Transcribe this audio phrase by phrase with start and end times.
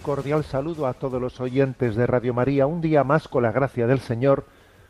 [0.00, 2.66] Cordial saludo a todos los oyentes de Radio María.
[2.66, 4.46] Un día más, con la gracia del Señor,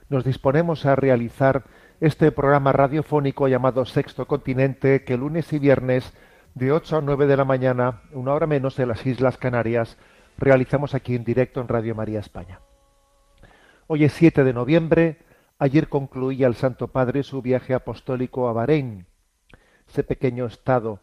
[0.08, 1.64] nos disponemos a realizar
[2.00, 6.12] este programa radiofónico llamado Sexto Continente, que lunes y viernes,
[6.54, 9.98] de 8 a 9 de la mañana, una hora menos de las Islas Canarias,
[10.38, 12.60] realizamos aquí en directo en Radio María España.
[13.86, 15.18] Hoy es 7 de noviembre.
[15.58, 19.06] Ayer concluía el Santo Padre su viaje apostólico a Bahrein,
[19.88, 21.00] ese pequeño estado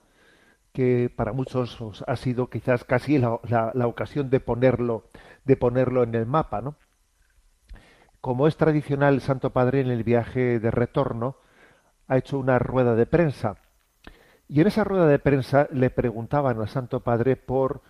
[0.78, 3.40] que para muchos os ha sido quizás casi la,
[3.74, 4.96] la- ocasión de ponerlo,
[5.44, 6.76] de ponerlo en el mapa, ¿no?
[8.22, 11.38] Como es tradicional, el Santo Padre en el viaje de retorno
[12.08, 13.56] ha hecho una rueda de prensa.
[14.48, 17.82] Y en esa rueda de prensa le preguntaban al Santo Padre por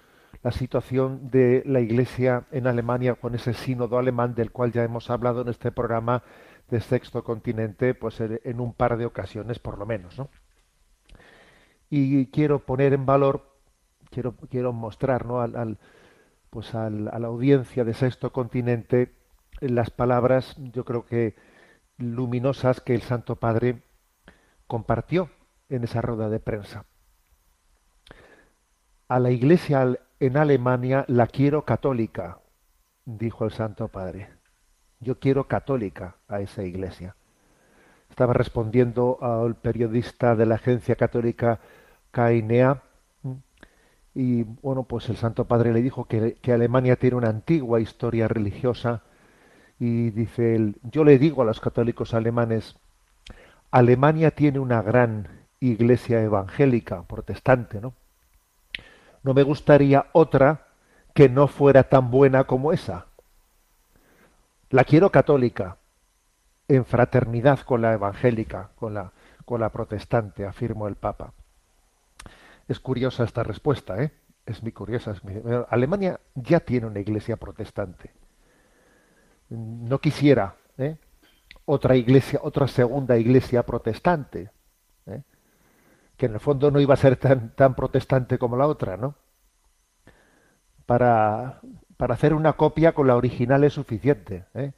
[0.43, 5.09] la situación de la Iglesia en Alemania con ese sínodo alemán del cual ya hemos
[5.09, 6.23] hablado en este programa
[6.69, 10.29] de Sexto Continente, pues en en un par de ocasiones por lo menos, ¿no?
[11.89, 13.49] Y quiero poner en valor,
[14.09, 15.41] quiero, quiero mostrar ¿no?
[15.41, 15.77] al,
[16.49, 19.13] pues al- a la audiencia de Sexto Continente
[19.59, 21.35] las palabras, yo creo que
[21.97, 23.81] luminosas que el Santo Padre
[24.67, 25.29] compartió
[25.69, 26.85] en esa rueda de prensa.
[29.07, 32.39] A la Iglesia en Alemania la quiero católica,
[33.05, 34.29] dijo el Santo Padre.
[34.99, 37.15] Yo quiero católica a esa Iglesia
[38.17, 41.59] estaba respondiendo al periodista de la agencia católica
[42.09, 42.81] Cainea
[44.15, 48.27] y bueno pues el Santo Padre le dijo que, que Alemania tiene una antigua historia
[48.27, 49.03] religiosa
[49.79, 52.75] y dice él yo le digo a los católicos alemanes
[53.69, 55.27] Alemania tiene una gran
[55.59, 57.93] iglesia evangélica protestante no
[59.21, 60.69] no me gustaría otra
[61.13, 63.07] que no fuera tan buena como esa.
[64.69, 65.77] La quiero católica
[66.67, 69.11] en fraternidad con la evangélica, con la,
[69.45, 71.33] con la protestante, afirmó el Papa.
[72.67, 74.11] Es curiosa esta respuesta, ¿eh?
[74.45, 75.15] Es muy curiosa.
[75.69, 78.11] Alemania ya tiene una iglesia protestante.
[79.49, 80.97] No quisiera ¿eh?
[81.65, 84.49] otra iglesia, otra segunda iglesia protestante,
[85.05, 85.21] ¿eh?
[86.15, 89.15] que en el fondo no iba a ser tan, tan protestante como la otra, ¿no?
[90.85, 91.59] Para,
[91.97, 94.71] para hacer una copia con la original es suficiente, ¿eh?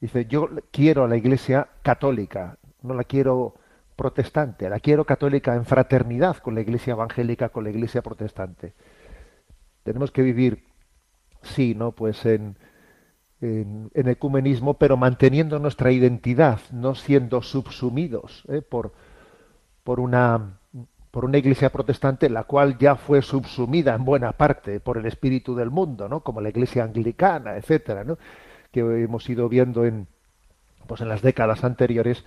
[0.00, 3.54] Dice, yo quiero a la iglesia católica, no la quiero
[3.96, 8.74] protestante, la quiero católica en fraternidad con la iglesia evangélica, con la iglesia protestante.
[9.82, 10.64] Tenemos que vivir,
[11.42, 11.90] sí, ¿no?
[11.90, 12.56] Pues en,
[13.40, 18.62] en, en ecumenismo, pero manteniendo nuestra identidad, no siendo subsumidos ¿eh?
[18.62, 18.92] por,
[19.82, 20.60] por, una,
[21.10, 25.56] por una iglesia protestante, la cual ya fue subsumida en buena parte por el espíritu
[25.56, 26.20] del mundo, ¿no?
[26.20, 28.16] Como la iglesia anglicana, etcétera, ¿no?
[28.72, 30.06] Que hemos ido viendo en,
[30.86, 32.24] pues en las décadas anteriores,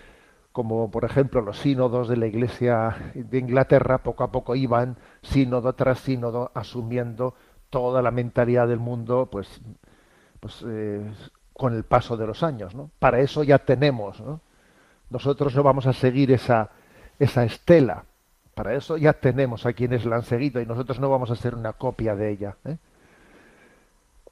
[0.52, 5.74] como por ejemplo los sínodos de la Iglesia de Inglaterra poco a poco iban sínodo
[5.74, 7.35] tras sínodo asumiendo
[7.69, 9.62] toda la mentalidad del mundo, pues,
[10.40, 11.09] pues eh,
[11.53, 12.90] con el paso de los años, ¿no?
[13.00, 14.41] Para eso ya tenemos, ¿no?
[15.09, 16.72] Nosotros no vamos a seguir esa
[17.22, 18.06] esa estela.
[18.56, 21.53] Para eso ya tenemos a quienes la han seguido y nosotros no vamos a ser
[21.56, 22.57] una copia de ella.
[22.66, 22.78] ¿eh?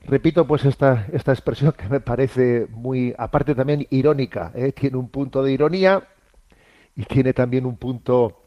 [0.02, 4.72] Repito pues esta, esta expresión que me parece muy, aparte también irónica, ¿eh?
[4.72, 6.08] tiene un punto de ironía
[6.96, 8.44] y tiene también un punto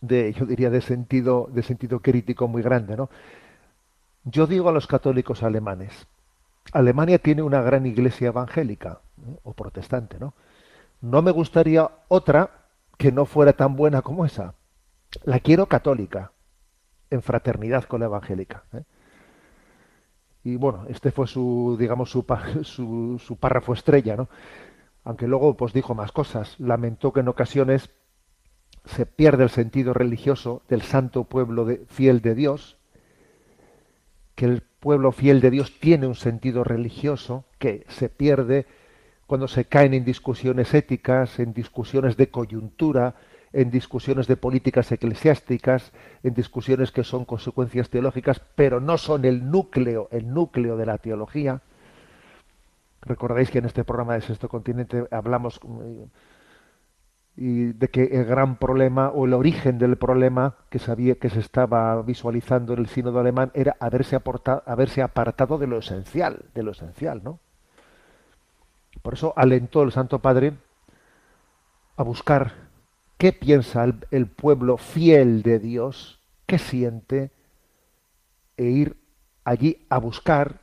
[0.00, 3.10] de, yo diría, de sentido, de sentido crítico muy grande, ¿no?
[4.24, 6.06] Yo digo a los católicos alemanes,
[6.72, 9.36] Alemania tiene una gran iglesia evangélica ¿eh?
[9.42, 10.34] o protestante, ¿no?
[11.00, 12.50] No me gustaría otra
[12.96, 14.54] que no fuera tan buena como esa.
[15.24, 16.32] La quiero católica,
[17.10, 18.64] en fraternidad con la evangélica.
[18.72, 18.82] ¿eh?
[20.44, 22.10] Y bueno, este fue su, digamos,
[22.62, 24.28] su, su, párrafo estrella, ¿no?
[25.04, 26.58] Aunque luego pues dijo más cosas.
[26.58, 27.90] Lamentó que en ocasiones
[28.84, 32.78] se pierde el sentido religioso del santo pueblo fiel de Dios,
[34.34, 38.66] que el pueblo fiel de Dios tiene un sentido religioso que se pierde
[39.26, 43.14] cuando se caen en discusiones éticas, en discusiones de coyuntura,
[43.52, 45.92] en discusiones de políticas eclesiásticas,
[46.22, 50.98] en discusiones que son consecuencias teológicas, pero no son el núcleo, el núcleo de la
[50.98, 51.60] teología.
[53.02, 56.06] Recordáis que en este programa de Sexto Continente hablamos eh,
[57.36, 61.38] y de que el gran problema o el origen del problema que sabía que se
[61.38, 66.64] estaba visualizando en el sínodo alemán era haberse, aportado, haberse apartado de lo esencial, de
[66.64, 67.38] lo esencial, ¿no?
[69.02, 70.54] Por eso alentó el Santo Padre
[71.96, 72.67] a buscar
[73.18, 77.32] qué piensa el, pueblo fiel de Dios, qué siente,
[78.56, 78.96] e ir
[79.44, 80.60] allí a buscar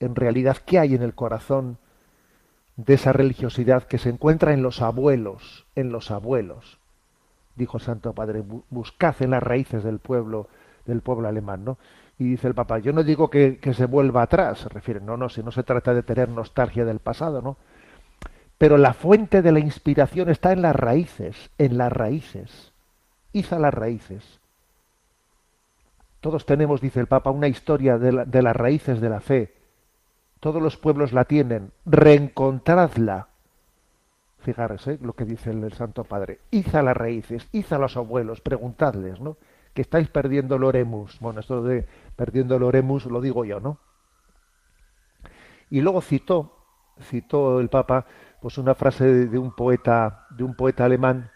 [0.00, 1.78] en realidad qué hay en el corazón
[2.76, 6.78] de esa religiosidad que se encuentra en los abuelos, en los abuelos,
[7.56, 10.48] dijo el Santo Padre, buscad en las raíces del pueblo,
[10.84, 11.78] del pueblo alemán, ¿no?
[12.18, 15.16] Y dice el Papa, yo no digo que, que se vuelva atrás, se refiere, no,
[15.16, 17.56] no, si no se trata de tener nostalgia del pasado, ¿no?
[18.58, 22.72] Pero la fuente de la inspiración está en las raíces, en las raíces.
[23.32, 24.40] Iza las raíces.
[26.20, 29.54] Todos tenemos, dice el Papa, una historia de, la, de las raíces de la fe,
[30.44, 33.28] todos los pueblos la tienen, reencontradla.
[34.40, 34.98] Fijaros ¿eh?
[35.00, 36.40] lo que dice el, el, Santo Padre.
[36.50, 39.38] Iza las raíces, iza los abuelos, preguntadles, ¿no?
[39.72, 41.18] Que estáis perdiendo el oremus.
[41.20, 43.78] Bueno, esto de perdiendo el oremus lo digo yo, ¿no?
[45.70, 46.58] Y luego citó,
[47.00, 48.04] citó el Papa,
[48.44, 51.30] pues una frase de, un poeta, de un poeta alemán,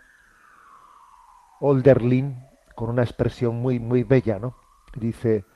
[1.59, 2.45] Olderlin,
[2.75, 4.57] con una expresión muy, muy bella, ¿no?
[4.95, 5.47] Dice,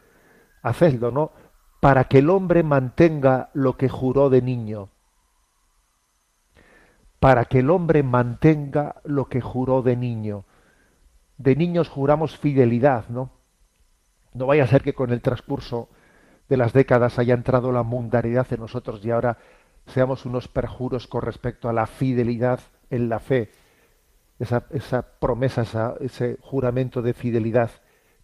[0.63, 1.33] hacedlo, ¿no?
[1.79, 4.89] para que el hombre mantenga lo que juró de niño.
[7.21, 10.47] Para que el hombre mantenga lo que juró de niño.
[11.37, 13.31] De niños juramos fidelidad, ¿no?
[14.33, 15.91] No vaya a ser que con el transcurso
[16.49, 19.37] de las décadas haya entrado la mundanidad en nosotros y ahora
[19.87, 23.51] seamos unos perjuros con respecto a la fidelidad en la fe.
[24.39, 27.71] Esa, esa promesa, esa, ese juramento de fidelidad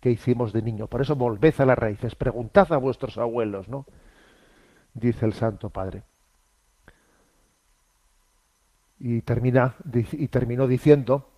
[0.00, 0.86] que hicimos de niño.
[0.86, 3.86] Por eso volved a las raíces, preguntad a vuestros abuelos, ¿no?
[4.94, 6.02] Dice el Santo Padre.
[8.98, 11.30] Y, termina, y terminó diciendo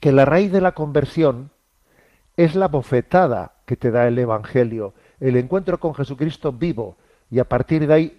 [0.00, 1.50] que la raíz de la conversión
[2.36, 6.96] es la bofetada que te da el Evangelio, el encuentro con Jesucristo vivo,
[7.30, 8.18] y a partir de ahí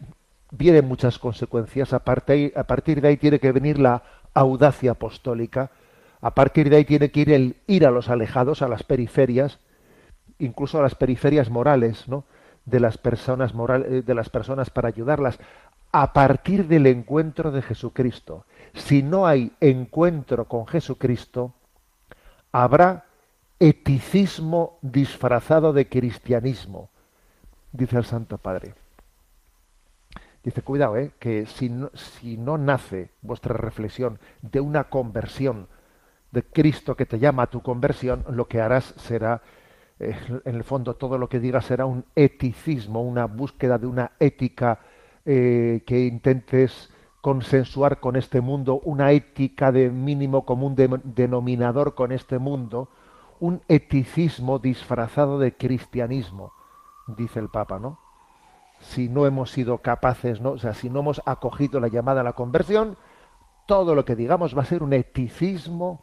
[0.56, 4.04] vienen muchas consecuencias, a partir, de ahí tiene que venir la
[4.34, 5.72] audacia apostólica,
[6.22, 9.60] a partir de ahí tiene que ir el ir a los alejados, a las periferias,
[10.38, 12.24] incluso a las periferias morales, ¿no?
[12.66, 15.40] de las personas morales, de las personas para ayudarlas
[15.92, 18.46] a partir del encuentro de Jesucristo.
[18.74, 21.54] Si no hay encuentro con Jesucristo,
[22.52, 23.06] habrá
[23.60, 26.90] eticismo disfrazado de cristianismo,
[27.72, 28.76] dice el Santo Padre.
[30.44, 31.14] Dice, cuidado, ¿eh?
[31.20, 35.68] que si no, si no nace vuestra reflexión de una conversión
[36.32, 39.42] de Cristo que te llama a tu conversión, lo que harás será,
[40.00, 44.12] eh, en el fondo, todo lo que digas será un eticismo, una búsqueda de una
[44.20, 44.80] ética
[45.26, 46.92] eh, que intentes
[47.22, 52.90] consensuar con este mundo, una ética de mínimo común de, denominador con este mundo,
[53.40, 56.52] un eticismo disfrazado de cristianismo,
[57.08, 58.03] dice el Papa, ¿no?
[58.84, 60.52] Si no hemos sido capaces, ¿no?
[60.52, 62.98] O sea, si no hemos acogido la llamada a la conversión,
[63.66, 66.02] todo lo que digamos va a ser un eticismo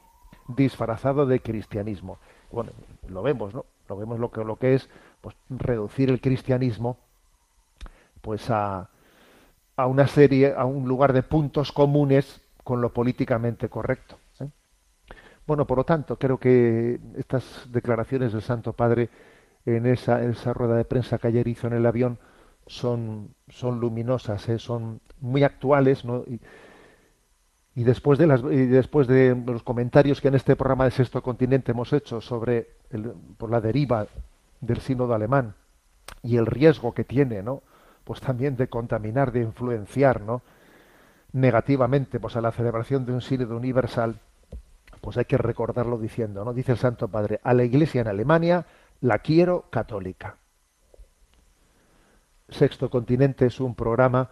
[0.48, 2.18] disfrazado de cristianismo.
[2.50, 2.72] Bueno,
[3.08, 3.64] lo vemos, ¿no?
[3.88, 4.88] Lo vemos lo que, lo que es
[5.20, 6.96] pues, reducir el cristianismo
[8.20, 8.88] pues a,
[9.76, 14.18] a una serie, a un lugar de puntos comunes con lo políticamente correcto.
[14.40, 14.48] ¿eh?
[15.46, 19.08] Bueno, por lo tanto, creo que estas declaraciones del Santo Padre
[19.64, 22.18] en esa, en esa rueda de prensa que ayer hizo en el avión
[22.70, 24.58] son, son luminosas, ¿eh?
[24.60, 26.22] son muy actuales, ¿no?
[26.26, 26.40] Y,
[27.74, 31.20] y después de, las, y después de los comentarios que en este programa de Sexto
[31.20, 34.06] Continente hemos hecho sobre el, por la deriva
[34.60, 35.54] del sínodo alemán
[36.22, 37.62] y el riesgo que tiene, ¿no?
[38.04, 40.42] Pues también de contaminar, de influenciar, ¿no?
[41.32, 44.20] Negativamente, pues a la celebración de un sínodo universal,
[45.00, 46.52] pues hay que recordarlo diciendo, ¿no?
[46.52, 48.64] Dice el Santo Padre, a la Iglesia en Alemania
[49.00, 50.36] la quiero católica.
[52.52, 54.30] Sexto Continente es un programa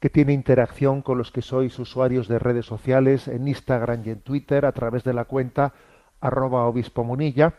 [0.00, 4.20] que tiene interacción con los que sois usuarios de redes sociales en Instagram y en
[4.20, 5.72] Twitter a través de la cuenta
[6.20, 7.54] arroba obispo munilla,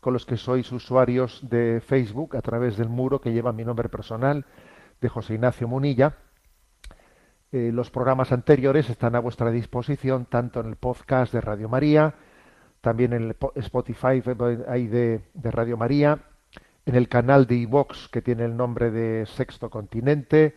[0.00, 3.88] con los que sois usuarios de Facebook a través del muro que lleva mi nombre
[3.88, 4.44] personal
[5.00, 6.16] de José Ignacio Munilla.
[7.52, 12.14] Eh, los programas anteriores están a vuestra disposición tanto en el podcast de Radio María,
[12.80, 16.20] también en el Spotify de Radio María,
[16.86, 20.54] en el canal de iVox que tiene el nombre de Sexto Continente,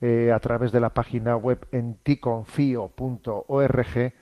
[0.00, 4.14] eh, a través de la página web en ticonfio.org,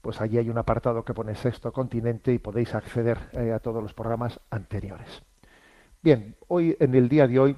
[0.00, 3.82] pues allí hay un apartado que pone Sexto Continente y podéis acceder eh, a todos
[3.82, 5.22] los programas anteriores.
[6.02, 7.56] Bien, hoy en el día de hoy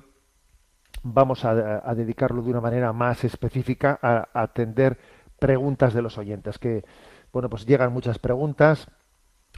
[1.03, 4.99] vamos a, dedicarlo de una manera más específica a, a atender
[5.39, 6.85] preguntas de los oyentes, que
[7.33, 8.89] bueno, pues llegan muchas preguntas,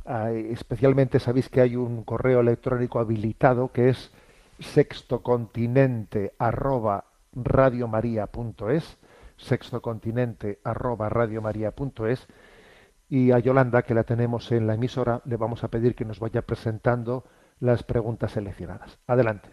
[0.05, 4.11] especialmente sabéis que hay un correo electrónico habilitado que es
[4.59, 8.99] sextocontinente arroba radiomaria.es,
[9.37, 11.11] sextocontinente arroba
[13.11, 16.21] y a Yolanda, que la tenemos en la emisora, le vamos a pedir que nos
[16.21, 17.25] vaya presentando
[17.61, 18.99] las preguntas seleccionadas.
[19.07, 19.49] Adelante.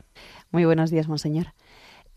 [0.52, 1.48] Muy buenos días, monseñor.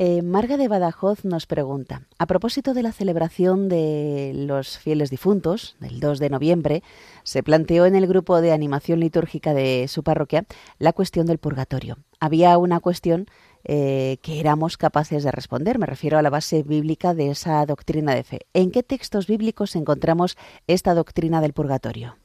[0.00, 5.74] Eh, Marga de Badajoz nos pregunta, a propósito de la celebración de los fieles difuntos,
[5.80, 6.82] del 2 de noviembre,
[7.24, 10.44] se planteó en el grupo de animación litúrgica de su parroquia
[10.78, 11.96] la cuestión del purgatorio.
[12.20, 13.26] Había una cuestión
[13.64, 18.14] eh, que éramos capaces de responder, me refiero a la base bíblica de esa doctrina
[18.14, 18.46] de fe.
[18.54, 20.38] ¿En qué textos bíblicos encontramos
[20.68, 22.16] esta doctrina del purgatorio?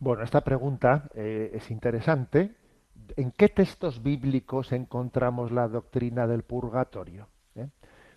[0.00, 2.54] Bueno, esta pregunta eh, es interesante.
[3.16, 7.28] ¿En qué textos bíblicos encontramos la doctrina del purgatorio?
[7.54, 7.68] ¿Eh?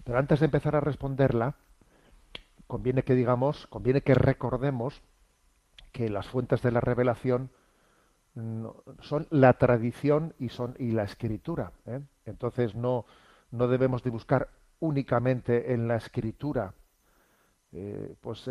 [0.04, 1.56] Pero antes de empezar a responderla,
[2.68, 5.02] conviene que digamos, conviene que recordemos
[5.92, 7.52] que las fuentes de la revelación
[9.02, 11.74] son la tradición y son y la escritura.
[11.86, 12.00] ¿eh?
[12.26, 13.06] Entonces no
[13.52, 16.74] no debemos de buscar únicamente en la escritura
[17.74, 18.50] eh, pues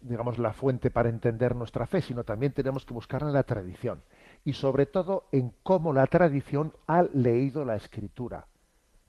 [0.00, 4.02] digamos la fuente para entender nuestra fe, sino también tenemos que buscar en la tradición
[4.48, 8.46] y sobre todo en cómo la tradición ha leído la escritura,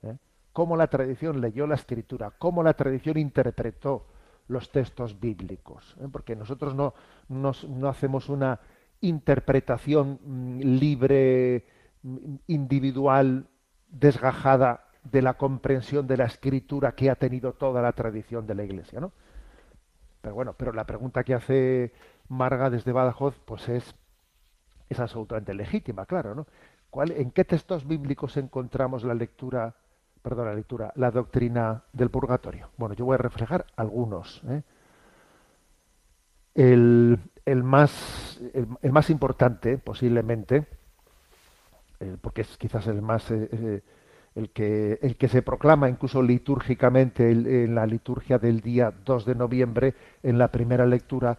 [0.02, 0.18] ¿eh?
[0.52, 4.04] cómo la tradición leyó la escritura, cómo la tradición interpretó
[4.48, 6.08] los textos bíblicos, ¿eh?
[6.12, 6.92] porque nosotros no,
[7.28, 8.60] nos- no hacemos una
[9.00, 11.64] interpretación mm, libre,
[12.02, 13.46] mm, individual,
[13.88, 18.64] desgajada de la comprensión de la escritura que ha tenido toda la tradición de la
[18.64, 19.12] Iglesia, ¿no?
[20.20, 21.92] Pero bueno, pero la pregunta que hace
[22.28, 23.94] Marga desde Badajoz, pues es,
[24.90, 26.46] es absolutamente legítima, claro, ¿no?
[26.90, 29.72] ¿Cuál, ¿En qué textos bíblicos encontramos la lectura,
[30.20, 32.70] perdón, la lectura, la doctrina del purgatorio?
[32.76, 34.42] Bueno, yo voy a reflejar algunos.
[34.48, 34.62] ¿eh?
[36.54, 37.20] El,
[37.62, 38.40] más,
[39.08, 40.66] importante, posiblemente,
[42.00, 43.82] eh, porque es quizás el más eh,
[44.34, 49.34] el que el que se proclama incluso litúrgicamente en la liturgia del día 2 de
[49.34, 51.36] noviembre en la primera lectura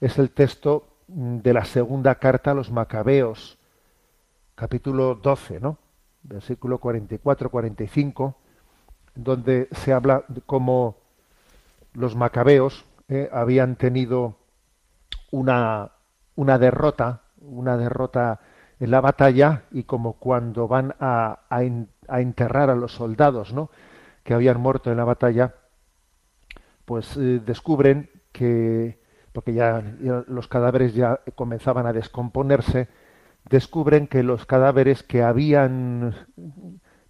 [0.00, 3.58] es el texto de la segunda carta a los macabeos
[4.54, 5.78] capítulo 12 no
[6.22, 8.36] versículo 44 45
[9.14, 10.96] donde se habla de cómo
[11.94, 14.36] los macabeos eh, habían tenido
[15.30, 15.92] una,
[16.36, 18.40] una derrota, una derrota
[18.78, 23.70] en la batalla y como cuando van a, a enterrar a los soldados ¿no?
[24.22, 25.54] que habían muerto en la batalla,
[26.84, 29.00] pues eh, descubren que,
[29.32, 29.82] porque ya,
[30.26, 32.88] los cadáveres ya comenzaban a descomponerse,
[33.48, 36.14] descubren que los cadáveres que habían,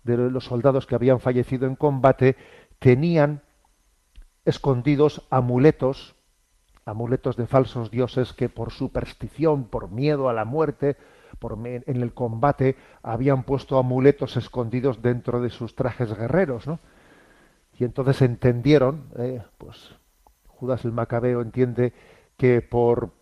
[0.04, 2.36] de los soldados que habían fallecido en combate,
[2.78, 3.42] tenían
[4.44, 6.16] escondidos amuletos,
[6.84, 10.96] amuletos de falsos dioses que por superstición, por miedo a la muerte,
[11.38, 16.78] por en el combate, habían puesto amuletos escondidos dentro de sus trajes guerreros, ¿no?
[17.78, 19.94] Y entonces entendieron, eh, pues
[20.58, 21.92] Judas el Macabeo entiende
[22.36, 23.12] que por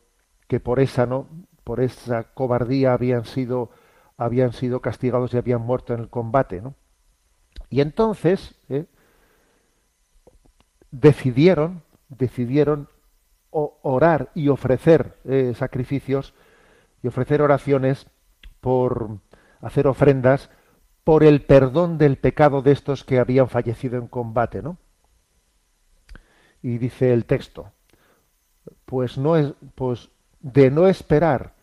[0.49, 1.29] que por esa no,
[1.65, 3.71] por esa cobardía habían sido
[4.17, 6.75] habían sido castigados y habían muerto en el combate, ¿no?
[7.69, 8.87] Y entonces eh,
[10.91, 12.89] decidieron decidieron
[13.51, 16.35] orar y ofrecer eh, sacrificios
[17.03, 18.07] y ofrecer oraciones
[18.61, 19.19] por
[19.61, 20.51] hacer ofrendas
[21.05, 24.79] por el perdón del pecado de estos que habían fallecido en combate, ¿no?
[26.63, 27.71] Y dice el texto,
[28.85, 30.11] pues no es pues
[30.41, 31.55] de no esperar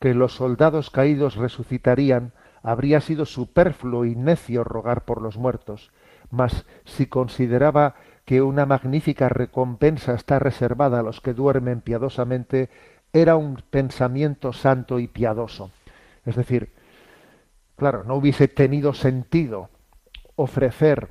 [0.00, 5.92] que los soldados caídos resucitarían, habría sido superfluo y necio rogar por los muertos,
[6.30, 12.70] mas si consideraba que una magnífica recompensa está reservada a los que duermen piadosamente,
[13.12, 15.70] era un pensamiento santo y piadoso.
[16.24, 16.72] Es decir,
[17.76, 19.68] claro, no hubiese tenido sentido
[20.36, 21.08] ofrecer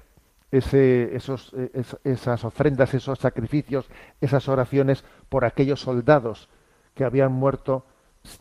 [0.58, 3.90] esos, es- esas ofrendas, esos sacrificios,
[4.22, 6.50] esas oraciones por aquellos soldados
[6.94, 7.86] que habían muerto,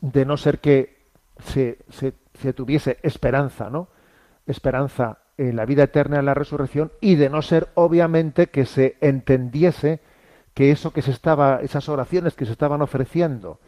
[0.01, 1.03] de no ser que
[1.39, 3.89] se, se- se tuviese esperanza, ¿no?
[4.47, 8.97] Esperanza en la vida eterna, en la resurrección, y de no ser, obviamente, que se
[9.01, 10.01] entendiese
[10.55, 13.59] que eso que se estaba, esas oraciones que se estaban ofreciendo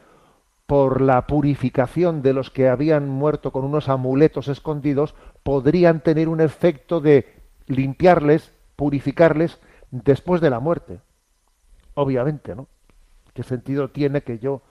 [0.67, 6.41] por la purificación de los que habían muerto con unos amuletos escondidos, podrían tener un
[6.41, 9.59] efecto de limpiarles, purificarles
[9.91, 11.01] después de la muerte.
[11.97, 12.67] obviamente, ¿no?
[13.33, 14.63] ¿Qué sentido tiene que yo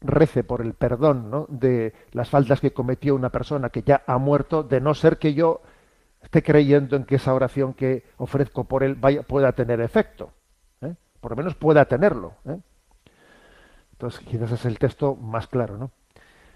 [0.00, 4.62] rece por el perdón de las faltas que cometió una persona que ya ha muerto,
[4.62, 5.60] de no ser que yo
[6.22, 10.32] esté creyendo en que esa oración que ofrezco por él pueda tener efecto.
[10.80, 10.94] ¿eh?
[11.20, 12.34] Por lo menos pueda tenerlo.
[12.46, 12.58] ¿eh?
[13.92, 15.76] Entonces, quizás es el texto más claro.
[15.76, 15.90] ¿no?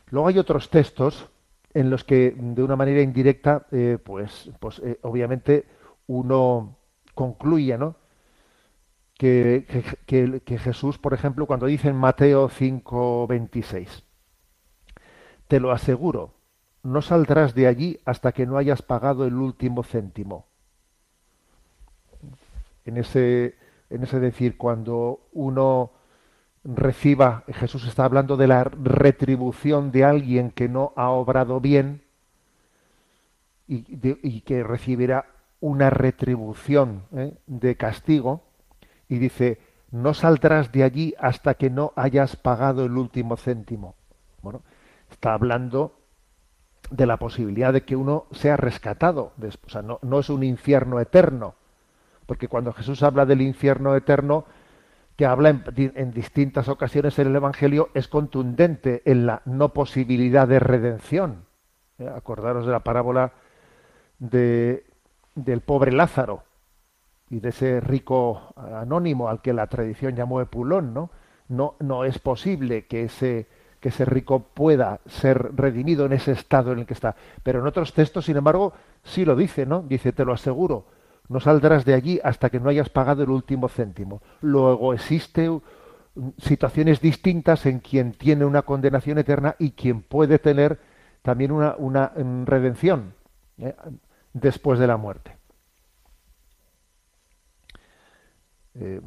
[0.09, 1.29] Luego hay otros textos
[1.75, 5.67] en los que, de una manera indirecta, eh, pues, pues eh, obviamente
[6.07, 6.77] uno
[7.15, 7.97] concluye, ¿no?
[9.19, 9.67] Que,
[10.07, 14.03] que, que, Jesús, por ejemplo, cuando dice en Mateo 5:26,
[15.49, 16.35] te lo aseguro,
[16.83, 20.47] no saldrás de allí hasta que no hayas pagado el último céntimo.
[22.85, 23.57] En ese,
[23.89, 25.93] en ese decir, cuando uno
[26.65, 32.03] reciba, Jesús está hablando de la retribución de alguien que no ha obrado bien
[33.67, 35.27] y, que recibirá
[35.61, 37.35] una retribución ¿eh?
[37.47, 38.43] de castigo,
[39.09, 39.59] y dice,
[39.91, 43.95] no saldrás de allí hasta que no hayas pagado el último céntimo.
[44.43, 44.63] Bueno,
[45.11, 45.95] está hablando
[46.91, 49.33] de la posibilidad de que uno sea rescatado.
[49.83, 51.55] No, no es un infierno eterno,
[52.27, 54.45] porque cuando Jesús habla del infierno eterno,
[55.17, 60.49] que habla en, en, distintas ocasiones en el Evangelio, es contundente en la no posibilidad
[60.49, 61.45] de redención.
[61.99, 62.09] ¿Eh?
[62.09, 63.33] Acordaros de la parábola
[64.19, 64.85] de,
[65.35, 66.43] del pobre Lázaro
[67.31, 71.11] y de ese rico anónimo al que la tradición llamó Epulón, ¿no?
[71.49, 73.47] No, no es posible que ese,
[73.81, 77.15] que ese rico pueda ser redimido en ese estado en el que está.
[77.43, 79.83] Pero en otros textos, sin embargo, sí lo dice, ¿no?
[79.83, 80.87] Dice, te lo aseguro,
[81.29, 84.23] no saldrás de allí hasta que no hayas pagado el último céntimo.
[84.41, 85.51] Luego existe
[86.39, 90.79] situaciones distintas en quien tiene una condenación eterna y quien puede tener
[91.23, 92.13] también una, una
[92.45, 93.15] redención
[93.59, 93.75] ¿eh?
[94.33, 95.37] después de la muerte.
[98.75, 99.01] Eh,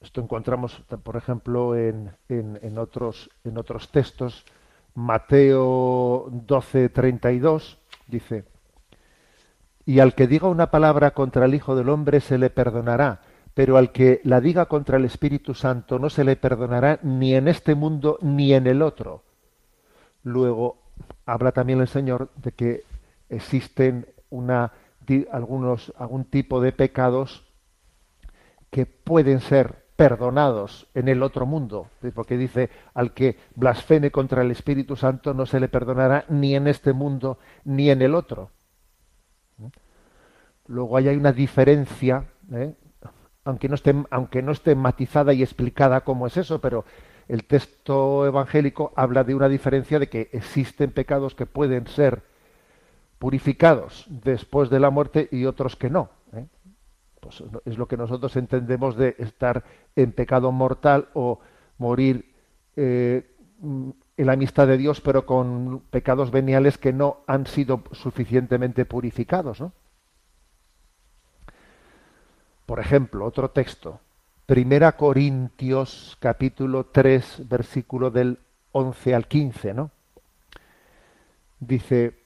[0.00, 4.44] esto encontramos, por ejemplo, en, en, en, otros, en otros textos.
[4.94, 8.44] Mateo 12, 32 dice,
[9.86, 13.20] y al que diga una palabra contra el Hijo del Hombre se le perdonará,
[13.54, 17.46] pero al que la diga contra el Espíritu Santo no se le perdonará ni en
[17.46, 19.22] este mundo ni en el otro.
[20.24, 20.78] Luego
[21.24, 22.82] habla también el Señor de que
[23.28, 24.72] existen una,
[25.30, 27.44] algunos, algún tipo de pecados
[28.70, 34.50] que pueden ser perdonados en el otro mundo, porque dice, al que blasfeme contra el
[34.50, 38.50] Espíritu Santo no se le perdonará ni en este mundo ni en el otro.
[40.68, 42.74] Luego ahí hay una diferencia, ¿eh?
[43.44, 46.84] aunque, no esté, aunque no esté matizada y explicada cómo es eso, pero
[47.28, 52.22] el texto evangélico habla de una diferencia de que existen pecados que pueden ser
[53.18, 56.10] purificados después de la muerte y otros que no.
[56.32, 56.46] ¿eh?
[57.20, 61.40] Pues es lo que nosotros entendemos de estar en pecado mortal o
[61.78, 62.34] morir
[62.76, 63.30] eh,
[63.62, 69.60] en la amistad de Dios, pero con pecados veniales que no han sido suficientemente purificados.
[69.60, 69.72] ¿no?
[72.66, 74.00] Por ejemplo, otro texto,
[74.44, 78.40] Primera Corintios capítulo 3, versículo del
[78.72, 79.90] 11 al 15, ¿no?
[81.60, 82.18] Dice,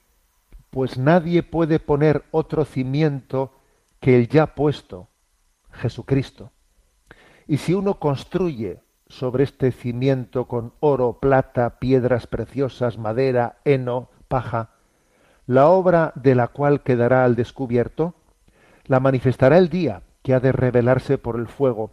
[0.71, 3.51] pues nadie puede poner otro cimiento
[3.99, 5.07] que el ya puesto,
[5.73, 6.51] Jesucristo.
[7.47, 14.71] Y si uno construye sobre este cimiento con oro, plata, piedras preciosas, madera, heno, paja,
[15.45, 18.15] la obra de la cual quedará al descubierto,
[18.85, 21.91] la manifestará el día que ha de revelarse por el fuego,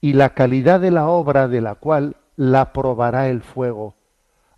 [0.00, 3.96] y la calidad de la obra de la cual la probará el fuego.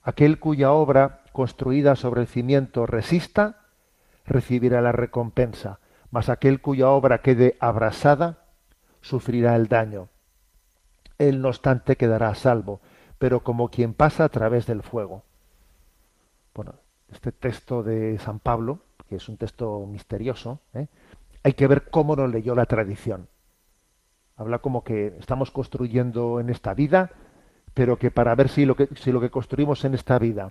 [0.03, 3.61] Aquel cuya obra, construida sobre el cimiento, resista,
[4.25, 5.79] recibirá la recompensa,
[6.11, 8.39] mas aquel cuya obra quede abrasada,
[9.01, 10.09] sufrirá el daño.
[11.19, 12.81] Él, no obstante, quedará a salvo,
[13.19, 15.23] pero como quien pasa a través del fuego.
[16.55, 16.75] Bueno,
[17.11, 20.89] este texto de San Pablo, que es un texto misterioso, ¿eh?
[21.47, 23.29] Hay que ver cómo lo leyó la tradición.
[24.37, 27.13] Habla como que estamos construyendo en esta vida,
[27.73, 28.89] pero que para ver si lo que,
[29.31, 30.51] construimos en esta vida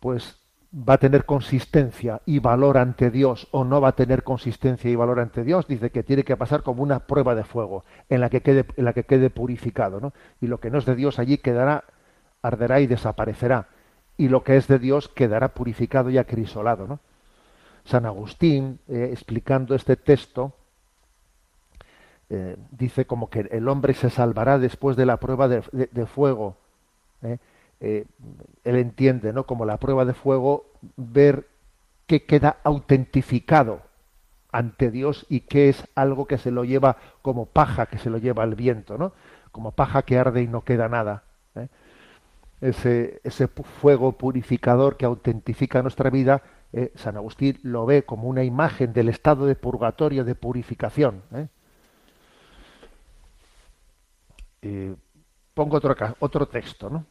[0.00, 0.40] pues
[0.72, 4.96] va a tener consistencia y valor ante Dios o no va a tener consistencia y
[4.96, 8.30] valor ante Dios, dice que tiene que pasar como una prueba de fuego en la
[8.30, 10.14] que quede, en la que quede purificado, ¿no?
[10.40, 11.84] Y lo que no es de Dios allí quedará,
[12.40, 13.68] arderá y desaparecerá.
[14.16, 16.98] Y lo que es de Dios quedará purificado y acrisolado, ¿no?
[17.84, 20.52] San Agustín, eh, explicando este texto,
[22.30, 26.56] eh, dice como que el hombre se salvará después de la prueba de, fuego.
[27.22, 27.38] ¿eh?
[27.80, 29.44] él entiende, ¿no?
[29.44, 30.66] Como la prueba de fuego,
[30.96, 31.48] ver
[32.06, 33.82] que queda autentificado
[34.52, 38.18] ante Dios y qué es algo que se lo lleva como paja que se lo
[38.18, 39.12] lleva el viento, ¿no?
[39.50, 41.24] Como paja que arde y no queda nada.
[42.60, 48.44] Ese, ese fuego purificador que autentifica nuestra vida, eh, San Agustín lo ve como una
[48.44, 51.22] imagen del estado de purgatorio, de purificación.
[51.32, 51.48] ¿eh?
[55.54, 55.80] pongo
[56.20, 57.04] otro, texto, ¿no?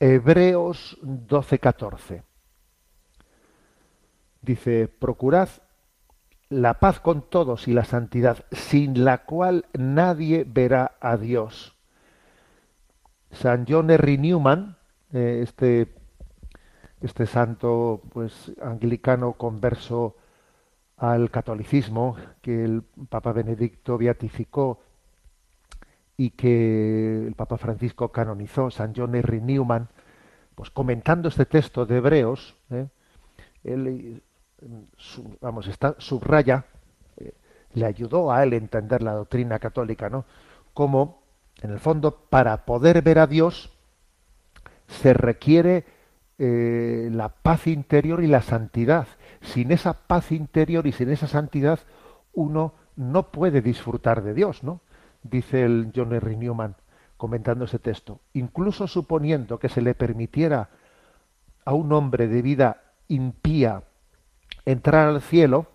[0.00, 2.22] Hebreos 12:14.
[4.40, 5.48] Dice, procurad
[6.48, 11.74] la paz con todos y la santidad, sin la cual nadie verá a Dios.
[13.32, 14.76] San John Henry Newman,
[15.12, 15.97] eh, este,
[17.00, 20.16] este santo pues anglicano converso
[20.96, 24.80] al catolicismo que el Papa Benedicto beatificó
[26.16, 29.88] y que el Papa Francisco canonizó, San John Henry Newman,
[30.56, 32.88] pues comentando este texto de Hebreos, ¿eh?
[33.62, 34.22] él
[35.40, 36.64] vamos, está, subraya,
[37.16, 37.32] eh,
[37.74, 40.24] le ayudó a él entender la doctrina católica, ¿no?
[40.74, 41.22] Como,
[41.62, 43.72] en el fondo, para poder ver a Dios
[44.88, 45.84] se requiere
[46.38, 49.06] eh, la paz interior y la santidad.
[49.40, 51.80] Sin esa paz interior y sin esa santidad,
[52.32, 54.80] uno no puede disfrutar de Dios, ¿no?
[55.22, 56.76] dice el John Henry Newman
[57.16, 60.70] comentando ese texto, incluso suponiendo que se le permitiera
[61.64, 63.82] a un hombre de vida impía
[64.64, 65.66] entrar al cielo,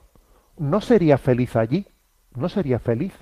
[0.58, 1.88] no sería feliz allí,
[2.36, 3.14] no sería feliz.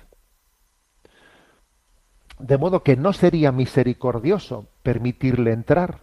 [2.38, 6.02] De modo que no sería misericordioso permitirle entrar.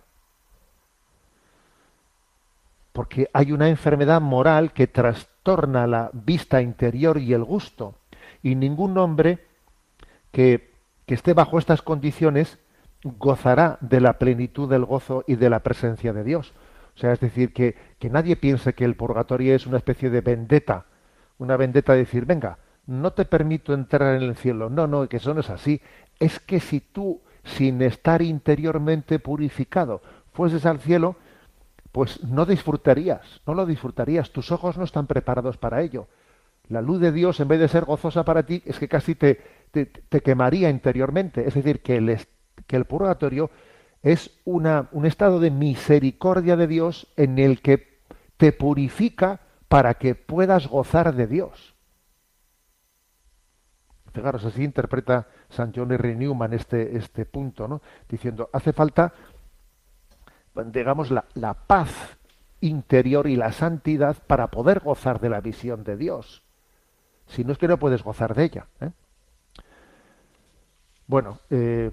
[2.98, 7.94] Porque hay una enfermedad moral que trastorna la vista interior y el gusto.
[8.42, 9.38] Y ningún hombre
[10.32, 10.72] que,
[11.06, 12.58] esté bajo estas condiciones
[13.04, 16.54] gozará de la plenitud del gozo y de la presencia de Dios.
[16.96, 20.20] O sea, es decir, que, que, nadie piense que el purgatorio es una especie de
[20.20, 20.86] vendetta,
[21.38, 22.58] una vendetta de decir, venga,
[22.88, 24.70] no te permito entrar en el cielo.
[24.70, 25.80] No, no, que eso no es así.
[26.18, 31.14] Es que si tú, sin estar interiormente purificado, fueses al cielo,
[31.92, 34.30] pues no disfrutarías, no lo disfrutarías.
[34.30, 36.08] Tus ojos no están preparados para ello.
[36.68, 39.40] La luz de Dios, en vez de ser gozosa para ti, es que casi te,
[39.70, 41.46] te, quemaría interiormente.
[41.48, 43.50] Es decir, que el, purgatorio
[44.02, 48.00] es una, un estado de misericordia de Dios en el que
[48.36, 51.74] te purifica para que puedas gozar de Dios.
[54.12, 56.14] Fijaros, así interpreta San John R.
[56.14, 57.80] Newman este, este punto, ¿no?
[58.08, 59.12] diciendo, hace falta,
[60.66, 62.18] digamos, la, paz
[62.60, 66.42] interior y la santidad para poder gozar de la visión de Dios.
[67.26, 68.66] Si no es que no puedes gozar de ella.
[68.80, 68.90] ¿eh?
[71.06, 71.90] Bueno, eh,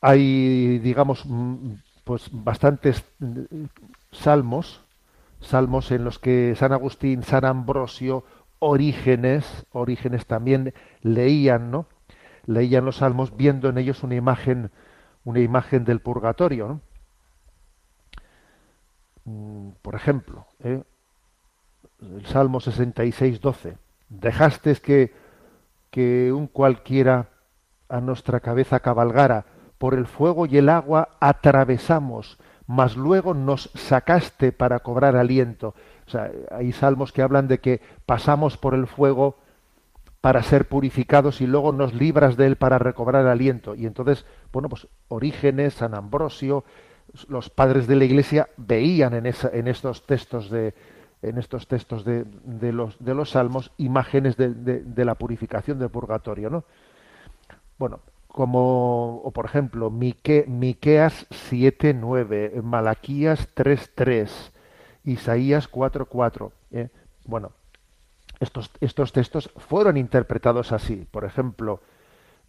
[0.00, 1.24] hay, digamos,
[2.04, 3.64] pues bastantes mm,
[4.12, 4.82] salmos,
[5.40, 8.24] salmos en los que San Agustín, San Ambrosio,
[8.58, 11.86] Orígenes, Orígenes también leían, ¿no?
[12.46, 14.70] Leían los salmos viendo en ellos una imagen,
[15.24, 16.93] una imagen del purgatorio, mm,
[19.82, 20.82] Por ejemplo, ¿eh?
[22.00, 23.78] el Salmo 66, 12.
[24.08, 25.14] Dejaste que,
[25.90, 27.28] que un cualquiera
[27.88, 29.46] a nuestra cabeza cabalgara,
[29.78, 35.74] por el fuego y el agua atravesamos, mas luego nos sacaste para cobrar aliento.
[36.06, 39.36] O sea, hay salmos que hablan de que pasamos por el fuego
[40.20, 43.74] para ser purificados y luego nos libras de él para recobrar aliento.
[43.74, 46.64] Y entonces, bueno, pues Orígenes, San Ambrosio,
[47.28, 49.26] los padres de la Iglesia veían en,
[49.68, 50.74] estos textos de
[51.22, 52.26] en estos textos de,
[52.72, 56.64] los, salmos imágenes de, la purificación del purgatorio, ¿no?
[57.78, 64.28] Bueno, como, o por ejemplo, Mique, Miqueas 7.9, Malaquías 3.3,
[65.04, 66.50] Isaías 4.4.
[66.72, 66.88] ¿eh?
[67.24, 67.52] Bueno,
[68.40, 71.06] estos, textos fueron interpretados así.
[71.10, 71.80] Por ejemplo,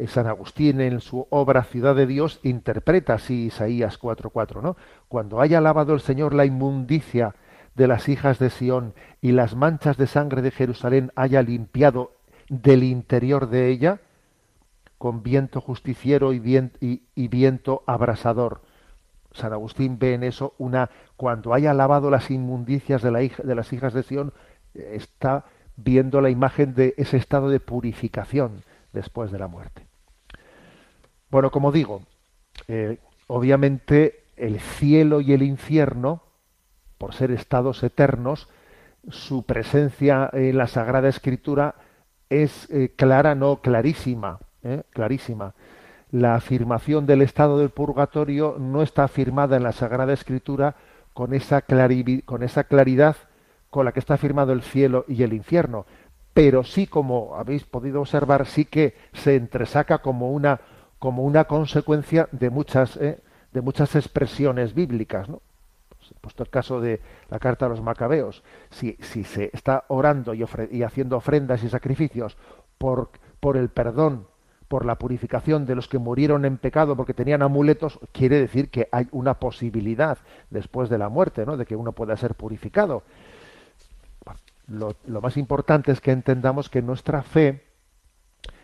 [0.08, 4.75] San Agustín en su obra Ciudad de Dios interpreta así Isaías 4.4, ¿no?
[5.08, 7.36] Cuando haya lavado el Señor la inmundicia
[7.75, 12.12] de las hijas de Sión y las manchas de sangre de Jerusalén haya limpiado
[12.49, 13.99] del interior de ella,
[14.97, 18.62] con viento justiciero y viento, abrasador.
[19.34, 23.93] San Agustín ve en eso una cuando haya lavado las inmundicias de, de las hijas
[23.93, 24.34] de Sión
[24.73, 29.85] está viendo la imagen de ese estado de purificación después de la muerte.
[31.36, 32.02] Bueno, como digo,
[32.69, 36.21] eh, obviamente el cielo y el infierno,
[36.98, 38.48] por ser estados eternos,
[39.10, 41.76] su presencia en la Sagrada Escritura
[42.30, 44.39] es eh, clara, no clarísima.
[44.63, 44.84] ¿eh?
[44.91, 45.56] clarísima.
[46.10, 50.78] La afirmación del estado del purgatorio no está afirmada en la Sagrada Escritura
[51.13, 51.65] con esa,
[52.24, 53.17] con esa claridad
[53.69, 55.86] con la que está firmado el cielo y el infierno,
[56.34, 60.62] pero sí, como habéis podido observar, sí que se entresaca como una,
[60.99, 65.41] como una consecuencia de muchas, eh, de muchas expresiones bíblicas, ¿no?
[65.89, 70.34] Pues, puesto el caso de la carta a los macabeos, si, si se está orando
[70.34, 72.38] y, y haciendo ofrendas y sacrificios
[72.77, 74.27] por, por el perdón,
[74.67, 78.88] por la purificación de los que murieron en pecado porque tenían amuletos, quiere decir que
[78.91, 80.17] hay una posibilidad
[80.49, 81.58] después de la muerte, ¿no?
[81.58, 83.03] de que uno pueda ser purificado.
[84.67, 87.63] Lo, lo más importante es que entendamos que nuestra fe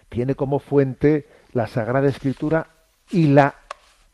[0.09, 2.67] tiene como fuente la Sagrada Escritura
[3.09, 3.55] y la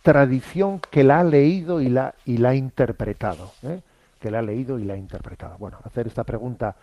[0.02, 3.52] tradición que la ha leído y la, y la ha interpretado.
[3.64, 3.82] ¿eh?
[4.20, 5.58] Que la ha leído y la ha interpretado.
[5.58, 6.76] Bueno, hacer esta pregunta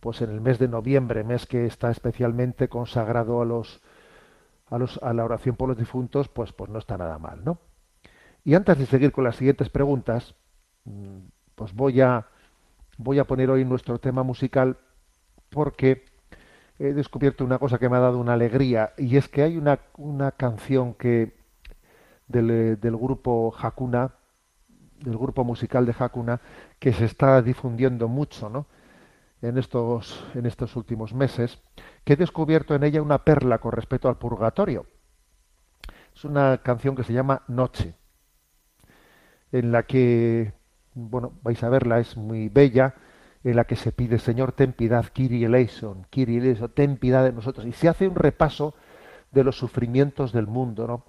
[0.00, 3.80] pues en el mes de noviembre, mes que está especialmente consagrado a los
[4.70, 7.58] a los a la oración por los difuntos, pues pues no está nada mal, ¿no?
[8.44, 10.34] Y antes de seguir con las siguientes preguntas,
[10.84, 11.20] mm,
[11.54, 12.26] pues voy a
[12.98, 14.76] voy a poner hoy nuestro tema musical
[15.48, 16.04] porque
[16.78, 19.78] he descubierto una cosa que me ha dado una alegría y es que hay una,
[19.96, 21.34] una canción que
[22.26, 24.12] del, eh, del grupo Hakuna,
[25.00, 26.40] del grupo musical de Hakuna,
[26.78, 28.66] que se está difundiendo mucho, ¿no?
[29.42, 31.60] En estos, en estos últimos meses,
[32.04, 34.86] que he descubierto en ella una perla con respecto al purgatorio.
[36.14, 37.94] Es una canción que se llama Noche,
[39.52, 40.54] en la que,
[40.94, 42.94] bueno, vais a verla, es muy bella,
[43.44, 47.32] en la que se pide, Señor, ten piedad, Kiri eleison, Kiri eleison, ten piedad de
[47.32, 47.66] nosotros.
[47.66, 48.74] Y se hace un repaso
[49.32, 51.04] de los sufrimientos del mundo, ¿no?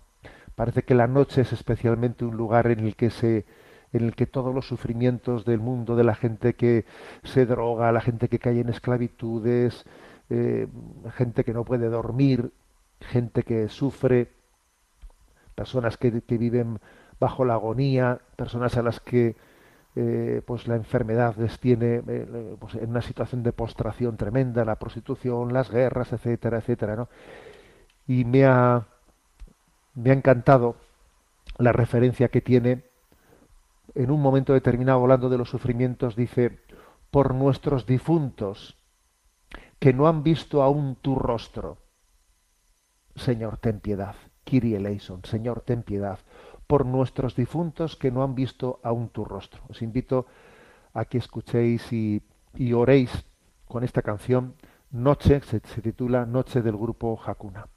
[0.55, 3.45] Parece que la noche es especialmente un lugar en el que se
[3.93, 6.85] en el que todos los sufrimientos del mundo, de la gente que
[7.23, 9.85] se droga, la gente que cae en esclavitudes,
[10.29, 10.67] eh,
[11.13, 12.51] gente que no puede dormir,
[12.99, 14.33] gente que sufre,
[15.55, 16.79] personas que, que viven
[17.21, 19.37] bajo la agonía, personas a las que
[19.95, 24.75] eh, pues la enfermedad les tiene eh, pues en una situación de postración tremenda, la
[24.75, 27.09] prostitución, las guerras, etcétera, etcétera, ¿no?
[28.07, 28.85] Y me ha
[29.95, 30.75] me ha encantado
[31.57, 32.83] la referencia que tiene
[33.95, 36.59] en un momento determinado hablando de los sufrimientos dice
[37.11, 38.77] por nuestros difuntos
[39.79, 41.77] que no han visto aún tu rostro
[43.15, 46.19] Señor ten piedad Kyrie eleison Señor ten piedad
[46.67, 49.61] por nuestros difuntos que no han visto aún tu rostro.
[49.69, 50.25] Os invito
[50.93, 52.23] a que escuchéis y,
[52.73, 53.25] oréis
[53.67, 54.55] con esta canción
[54.91, 57.67] Noche se, se titula Noche del grupo Hakuna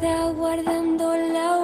[0.00, 1.55] te reza guardando la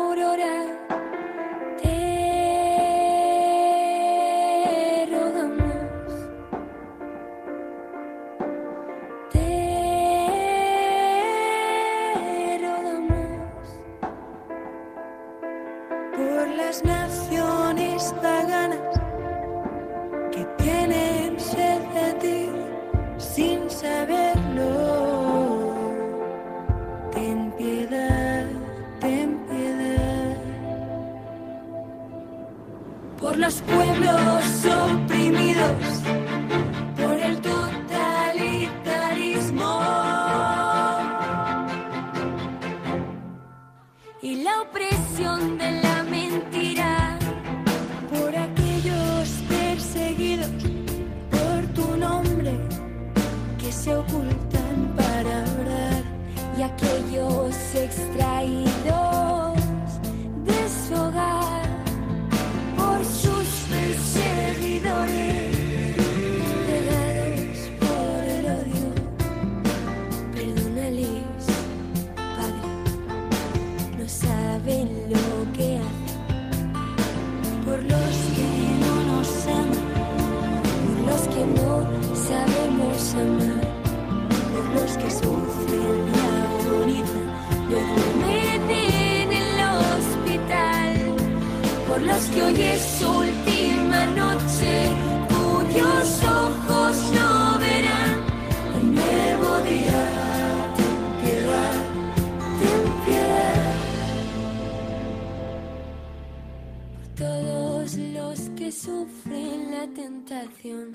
[108.85, 110.90] sufren la tentación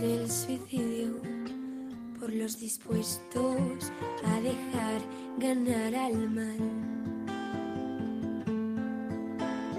[0.00, 1.20] del suicidio,
[2.18, 3.92] por los dispuestos
[4.24, 5.02] a dejar
[5.36, 6.56] ganar al mal,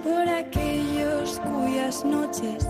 [0.04, 2.68] por aquellos cuyas noches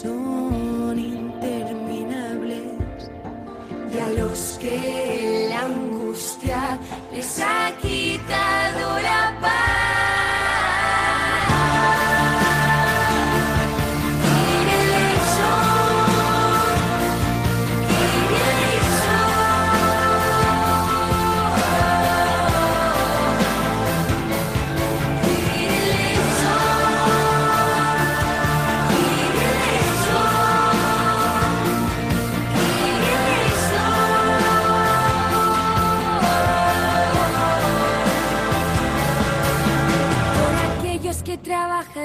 [0.00, 2.64] son interminables
[3.94, 6.80] y a los que la angustia
[7.12, 9.65] les ha quitado la paz.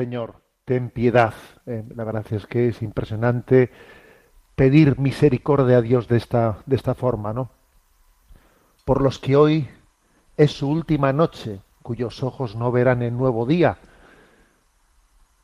[0.00, 1.34] Señor, ten piedad.
[1.66, 3.70] Eh, la verdad es que es impresionante
[4.56, 7.50] pedir misericordia a Dios de esta, de esta forma, ¿no?
[8.86, 9.68] Por los que hoy
[10.38, 13.76] es su última noche, cuyos ojos no verán el nuevo día.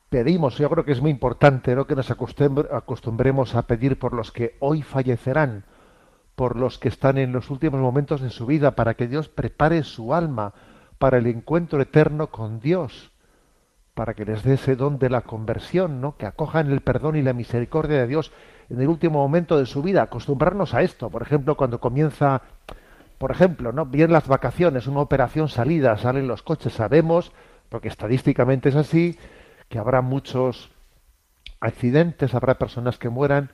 [0.08, 1.86] Pedimos, yo creo que es muy importante, ¿no?
[1.86, 5.64] Que nos acostumbre- acostumbremos a pedir por los que hoy fallecerán,
[6.34, 9.82] por los que están en los últimos momentos de su vida, para que Dios prepare
[9.82, 10.54] su alma
[10.96, 13.12] para el encuentro eterno con Dios
[13.96, 16.18] para que les dé ese don de la conversión, ¿no?
[16.18, 18.30] Que acojan el perdón y la misericordia de Dios
[18.68, 21.08] en el último momento de su vida, acostumbrarnos a esto.
[21.08, 22.42] Por ejemplo, cuando comienza,
[23.16, 23.86] por ejemplo, ¿no?
[23.86, 27.32] Bien las vacaciones, una operación salida, salen los coches, sabemos,
[27.70, 29.18] porque estadísticamente es así,
[29.70, 30.70] que habrá muchos
[31.60, 33.50] accidentes, habrá personas que mueran.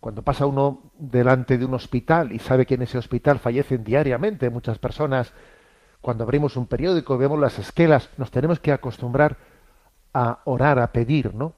[0.00, 4.50] Cuando pasa uno delante de un hospital y sabe que en ese hospital fallecen diariamente
[4.50, 5.32] muchas personas,
[6.00, 9.36] cuando abrimos un periódico vemos las esquelas, nos tenemos que acostumbrar
[10.18, 11.54] a orar, a pedir, ¿no?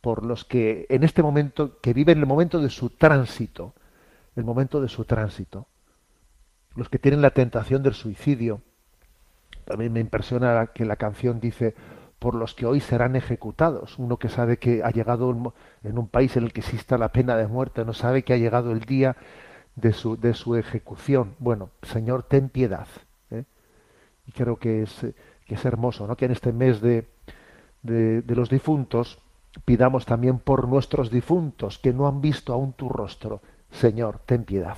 [0.00, 3.74] por los que en este momento, que viven el momento de su tránsito,
[4.36, 5.66] el momento de su tránsito,
[6.76, 8.62] los que tienen la tentación del suicidio.
[9.64, 11.74] También me impresiona que la canción dice
[12.18, 13.98] por los que hoy serán ejecutados.
[13.98, 17.36] Uno que sabe que ha llegado en un país en el que exista la pena
[17.36, 19.16] de muerte, no sabe que ha llegado el día
[19.76, 21.34] de su, de su ejecución.
[21.38, 22.86] Bueno, Señor, ten piedad.
[23.30, 23.44] ¿eh?
[24.26, 25.06] Y creo que es,
[25.46, 26.16] que es hermoso, ¿no?
[26.16, 27.06] Que en este mes de,
[27.88, 29.18] de, los difuntos
[29.64, 33.40] pidamos también por nuestros difuntos que no han visto aún tu rostro.
[33.70, 34.76] Señor, ten piedad.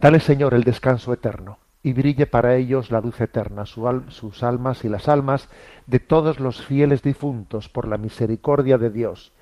[0.00, 4.42] Dale, Señor, el descanso eterno y brille para ellos la luz eterna, su al- sus
[4.42, 5.48] almas y las almas
[5.86, 9.32] de todos los fieles difuntos por la misericordia de Dios.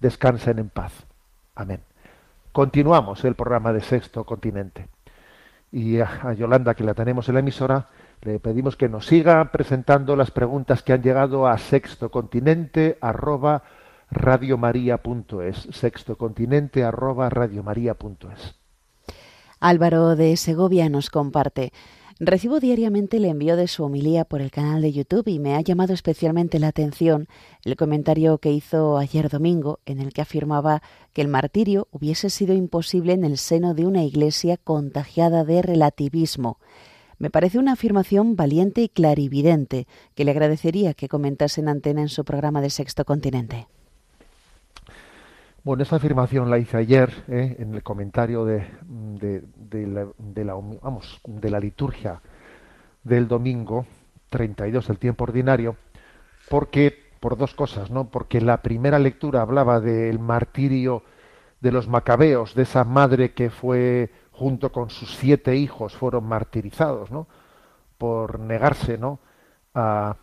[0.00, 0.92] Descansen en paz.
[1.54, 1.80] Amén.
[2.52, 4.88] Continuamos el programa de Sexto Continente.
[5.72, 7.88] Y a, a Yolanda, que la tenemos en la emisora,
[8.22, 13.62] le pedimos que nos siga presentando las preguntas que han llegado a sextocontinente arroba
[14.10, 15.68] radiomaria.es.
[15.70, 18.54] Sextocontinente arroba radiomaria.es.
[19.60, 21.72] Álvaro de Segovia nos comparte.
[22.20, 25.60] Recibo diariamente el envío de su homilía por el canal de YouTube y me ha
[25.60, 27.28] llamado especialmente la atención
[27.64, 32.54] el comentario que hizo ayer domingo en el que afirmaba que el martirio hubiese sido
[32.54, 36.58] imposible en el seno de una iglesia contagiada de relativismo.
[37.18, 42.08] Me parece una afirmación valiente y clarividente que le agradecería que comentase en antena en
[42.08, 43.66] su programa de Sexto Continente.
[45.64, 47.56] Bueno, esa afirmación la hice ayer ¿eh?
[47.58, 48.64] en el comentario de,
[49.72, 52.22] la, de la liturgia
[53.02, 53.84] del domingo
[54.30, 55.76] 32 del tiempo ordinario,
[56.48, 58.08] porque por dos cosas, ¿no?
[58.08, 61.02] Porque la primera lectura hablaba del martirio
[61.60, 67.10] de los macabeos, de esa madre que fue junto con sus siete hijos fueron martirizados,
[67.10, 67.26] ¿no?
[67.98, 69.18] Por negarse, ¿no?
[69.74, 70.16] A,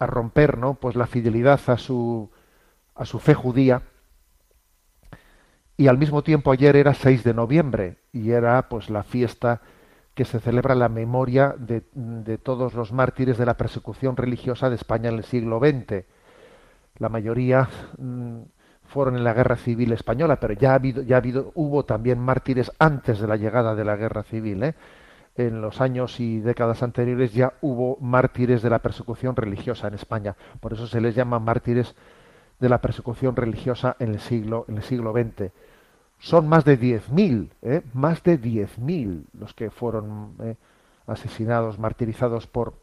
[0.00, 0.74] romper, ¿no?
[0.74, 2.30] Pues la fidelidad a su
[2.94, 3.82] a su fe judía
[5.76, 9.60] y al mismo tiempo ayer era 6 de noviembre y era pues la fiesta
[10.14, 14.76] que se celebra la memoria de, de, todos los mártires de la persecución religiosa de
[14.76, 16.04] España en el siglo XX.
[16.98, 18.40] La mayoría mmm,
[18.90, 22.18] fueron en la Guerra Civil española, pero ya ha habido, ya ha habido, hubo también
[22.18, 24.62] mártires antes de la llegada de la Guerra Civil.
[24.62, 24.74] ¿eh?
[25.36, 30.36] En los años y décadas anteriores ya hubo mártires de la persecución religiosa en España.
[30.60, 31.94] Por eso se les llama mártires
[32.58, 35.50] de la persecución religiosa en el siglo, en el siglo XX
[36.20, 37.82] son más de 10.000, ¿eh?
[37.94, 40.56] más de 10.000 los que fueron ¿eh?
[41.06, 42.74] asesinados, martirizados por,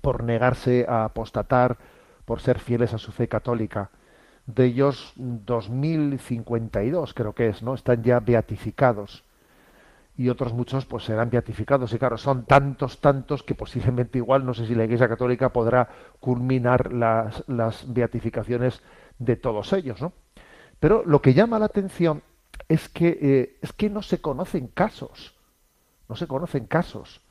[0.00, 1.76] por negarse a apostatar,
[2.24, 3.90] por ser fieles a su fe católica.
[4.46, 7.74] De ellos, 2.052 creo que es, ¿no?
[7.74, 9.24] Están ya beatificados.
[10.16, 11.92] Y otros muchos pues serán beatificados.
[11.92, 15.88] Y claro, son tantos, tantos que posiblemente igual, no sé si la Iglesia Católica podrá
[16.20, 18.82] culminar las, las beatificaciones
[19.18, 20.12] de todos ellos, ¿no?
[20.78, 22.22] Pero lo que llama la atención
[22.68, 25.34] es que, eh, es que no se conocen casos,
[26.08, 27.22] no se conocen casos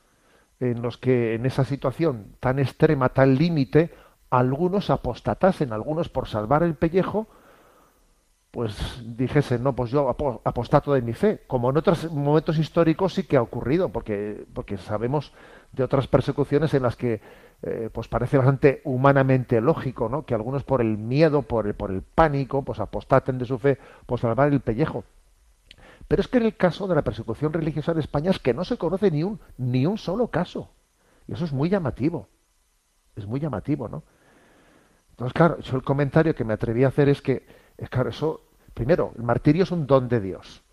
[0.59, 3.93] en los que en esa situación tan extrema, tan límite,
[4.33, 7.27] algunos apostatasen, algunos por salvar el pellejo,
[8.49, 13.23] pues dijesen, no, pues yo apostato de mi fe, como en otros momentos históricos sí
[13.23, 15.33] que ha ocurrido, porque, porque sabemos
[15.71, 17.21] de otras persecuciones en las que
[17.61, 20.25] eh, pues parece bastante humanamente lógico, ¿no?
[20.25, 23.77] Que algunos por el miedo, por el, por el pánico, pues apostaten de su fe
[24.07, 25.03] por salvar el pellejo.
[26.07, 28.65] Pero es que en el caso de la persecución religiosa en España es que no
[28.65, 30.71] se conoce ni un, ni un solo caso.
[31.27, 32.27] Y eso es muy llamativo.
[33.15, 34.03] Es muy llamativo, ¿no?
[35.13, 37.45] Entonces, claro, yo el comentario que me atreví a hacer es que,
[37.91, 38.41] claro, eso,
[38.73, 40.63] primero, el martirio es un don de Dios.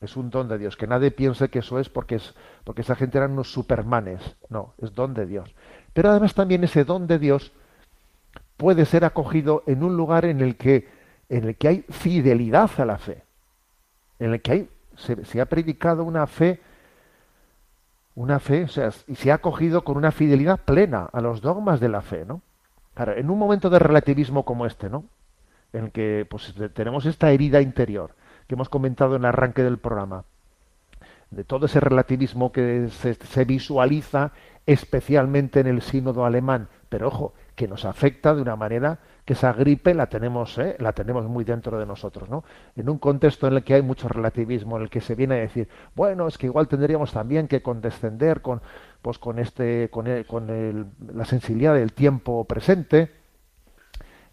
[0.00, 0.78] Es un don de Dios.
[0.78, 2.18] Que nadie piense que eso es porque,
[2.64, 4.34] porque esa gente eran unos supermanes.
[4.48, 5.54] No, es don de Dios.
[5.92, 7.52] Pero además también ese don de Dios
[8.56, 10.88] puede ser acogido en un lugar en el que,
[11.28, 13.22] en el que hay fidelidad a la fe.
[14.18, 16.60] En el que hay, se, se ha predicado una fe,
[18.14, 21.78] una fe, o sea, y se ha acogido con una fidelidad plena a los dogmas
[21.78, 22.40] de la fe, ¿no?
[22.94, 25.04] Claro, en un momento de relativismo como este, ¿no?
[25.72, 28.14] En el que pues, tenemos esta herida interior
[28.46, 30.24] que hemos comentado en el arranque del programa,
[31.30, 34.32] de todo ese relativismo que se, visualiza
[34.66, 39.52] especialmente en el sínodo alemán, pero ojo, que nos afecta de una manera que esa
[39.52, 40.76] gripe la tenemos, ¿eh?
[40.78, 42.44] la tenemos muy dentro de nosotros, ¿no?
[42.76, 45.38] En un contexto en el que hay mucho relativismo, en el que se viene a
[45.38, 48.60] decir, bueno, es que igual tendríamos también que condescender con,
[49.02, 53.10] pues con este, con, el, con el, la sensibilidad del tiempo presente.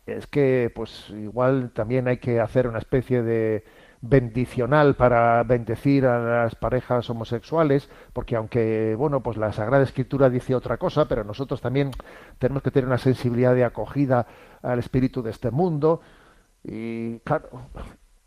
[0.06, 3.64] Es que, pues igual también hay que hacer una especie de
[4.02, 10.56] bendicional para bendecir a las parejas homosexuales, porque aunque, bueno, pues la Sagrada Escritura dice
[10.56, 11.92] otra cosa, pero nosotros también
[12.38, 14.26] tenemos que tener una sensibilidad de acogida
[14.62, 16.02] al espíritu de este mundo.
[16.64, 17.50] Y claro,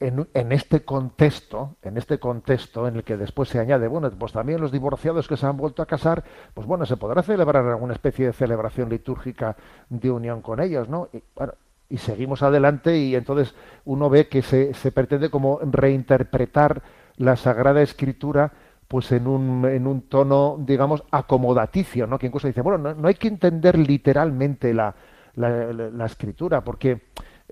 [0.03, 4.61] en, este contexto, en este contexto en el que después se añade, bueno, pues también
[4.61, 6.25] los divorciados que se han vuelto a casar,
[6.55, 9.57] pues bueno, se podrá celebrar alguna especie de celebración litúrgica
[9.89, 11.09] de unión con ellos, ¿no?
[11.13, 11.55] Y, bueno,
[11.89, 16.83] y seguimos adelante y entonces uno ve que se, se pretende como reinterpretar
[17.17, 18.53] la Sagrada Escritura
[18.89, 22.19] pues en un, en un tono, digamos, acomodaticio, ¿no?
[22.19, 24.95] Que incluso dice, bueno, no, no hay que entender literalmente la-
[25.35, 27.01] la escritura, porque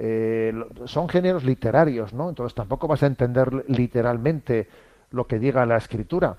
[0.02, 0.54] eh,
[0.86, 2.30] son géneros literarios, ¿no?
[2.30, 4.68] Entonces tampoco vas a entender literalmente
[5.10, 6.38] lo que diga la escritura.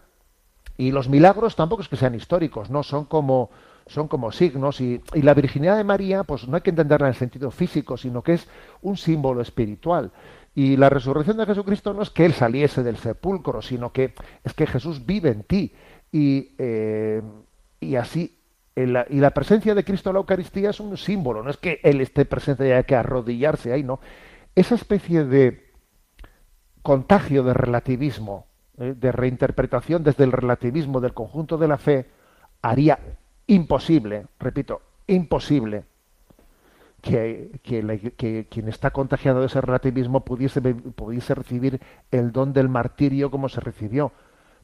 [0.78, 3.52] Y los milagros tampoco es que sean históricos, no son como
[3.88, 7.14] son como signos y, y la virginidad de María, pues no hay que entenderla en
[7.14, 8.48] el sentido físico, sino que es
[8.82, 10.12] un símbolo espiritual.
[10.56, 14.54] Y la resurrección de Jesucristo no es que él saliese del sepulcro, sino que es
[14.54, 15.74] que Jesús vive en ti
[16.12, 17.22] y eh,
[17.82, 18.38] y así
[18.76, 22.00] y la presencia de Cristo en la Eucaristía es un símbolo, no es que él
[22.00, 24.00] esté presente y haya que arrodillarse ahí, no.
[24.56, 25.72] Esa especie de
[26.82, 28.48] contagio de relativismo,
[28.78, 32.06] eh, de reinterpretación desde el relativismo del conjunto de la fe,
[32.62, 32.98] haría
[33.48, 35.84] imposible, repito, imposible
[37.02, 43.32] que, que quien está contagiado de ese relativismo pudiese, pudiese recibir el don del martirio
[43.32, 44.12] como se recibió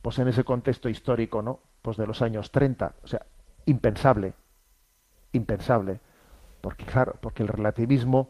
[0.02, 1.60] pues en ese contexto histórico, ¿no?
[1.82, 2.94] Pues de los años 30.
[3.04, 3.26] O sea,
[3.68, 4.34] impensable.
[5.34, 6.00] Impensable.
[6.62, 8.30] Porque, claro, porque el relativismo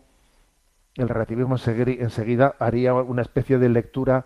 [0.95, 4.25] el relativismo ensegui- enseguida haría una especie de lectura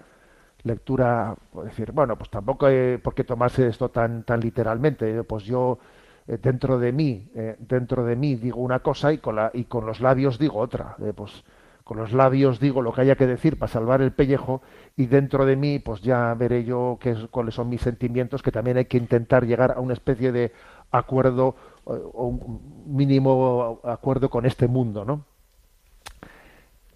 [0.64, 5.24] lectura pues decir bueno pues tampoco hay por qué tomarse esto tan tan literalmente eh,
[5.24, 5.80] pues yo
[6.28, 9.66] eh, dentro de mí eh, dentro de mí digo una cosa y con la y
[9.66, 11.44] con los labios digo otra pues
[11.84, 14.62] con los labios digo lo que haya que decir para salvar el pellejo
[14.96, 18.52] y dentro de mí pues ya veré yo qué es- cuáles son mis sentimientos que
[18.52, 20.52] también hay que intentar llegar a una especie de
[20.92, 21.56] acuerdo
[21.88, 25.26] eh, o un mínimo acuerdo con este mundo no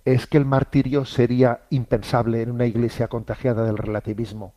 [0.06, 4.54] es que el martirio sería impensable en una iglesia contagiada del relativismo,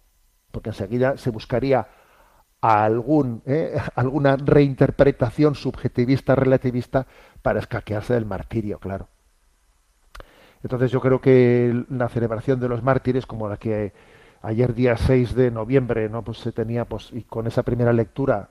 [0.52, 1.88] porque enseguida se buscaría
[2.60, 7.06] algún, eh, alguna reinterpretación subjetivista relativista
[7.40, 9.08] para escaquearse del martirio, claro.
[10.62, 13.92] Entonces yo creo que la celebración de los mártires, como la que
[14.42, 16.22] ayer día 6 de noviembre, ¿no?
[16.22, 18.48] Pues se tenía, pues, y con esa primera lectura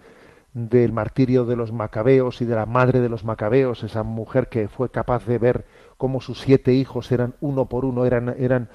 [0.57, 4.67] del martirio de los macabeos y de la madre de los macabeos, esa mujer que
[4.67, 5.65] fue capaz de ver
[5.97, 8.69] cómo sus siete hijos eran uno por uno, eran, eran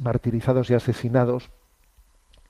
[0.00, 1.50] martirizados y asesinados,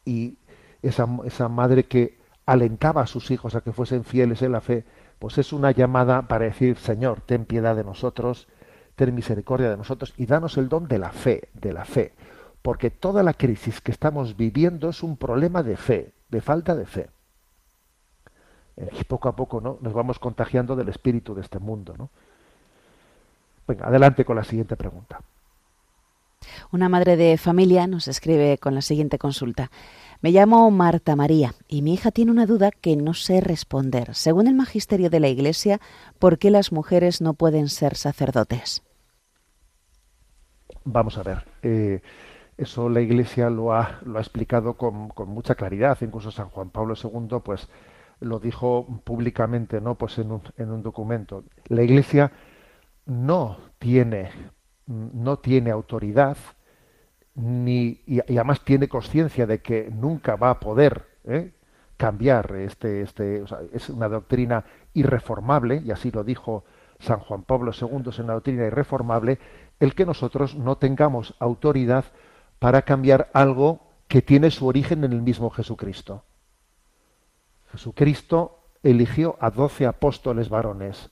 [0.07, 0.39] y
[0.81, 4.85] esa, esa madre que alentaba a sus hijos a que fuesen fieles en la fe,
[5.19, 8.49] pues es una llamada para decir, Señor, ten piedad de nosotros,
[8.97, 12.15] ten misericordia de nosotros y danos el don de la fe, de la fe.
[12.62, 16.87] Porque toda la crisis que estamos viviendo es un problema de fe, de falta de
[16.87, 17.11] fe.
[18.77, 19.79] Eh, Y poco a poco ¿no?
[19.81, 21.95] nos vamos contagiando del espíritu de este mundo.
[21.99, 22.11] ¿no?
[23.66, 25.20] Venga, adelante con la siguiente pregunta.
[26.72, 29.70] Una madre de familia nos escribe con la siguiente consulta.
[30.20, 34.14] Me llamo Marta María y mi hija tiene una duda que no sé responder.
[34.14, 35.81] Según el magisterio de la Iglesia,
[36.18, 38.83] ¿por qué las mujeres no pueden ser sacerdotes?
[40.85, 41.45] Vamos a ver.
[41.62, 42.01] eh,
[42.57, 45.99] eso la Iglesia lo ha, lo ha explicado con, con mucha claridad.
[46.03, 47.68] Incluso San Juan Pablo II, pues,
[48.25, 49.95] lo dijo públicamente, ¿no?
[49.95, 51.45] Pues en un, en un documento.
[51.68, 52.33] La Iglesia
[53.07, 54.31] no tiene,
[54.87, 56.37] no tiene autoridad
[57.35, 61.53] ni y, además tiene conciencia de que nunca va a poder ¿eh?
[61.97, 66.64] cambiar este este o sea, es una doctrina irreformable y así lo dijo
[67.01, 69.39] San Juan Pablo II es una doctrina irreformable
[69.81, 72.05] el que nosotros no tengamos autoridad
[72.61, 76.22] para cambiar algo que tiene su origen en el mismo Jesucristo.
[77.75, 81.11] Jesucristo eligió a doce apóstoles varones,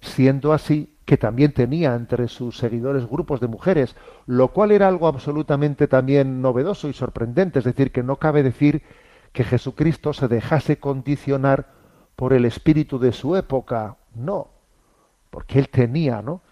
[0.00, 5.06] siendo así que también tenía entre sus seguidores grupos de mujeres, lo cual era algo
[5.08, 8.82] absolutamente también novedoso y sorprendente, es decir, que no cabe decir
[9.32, 11.72] que Jesucristo se dejase condicionar
[12.16, 14.48] por el espíritu de su época, no,
[15.30, 16.42] porque él tenía, ¿no?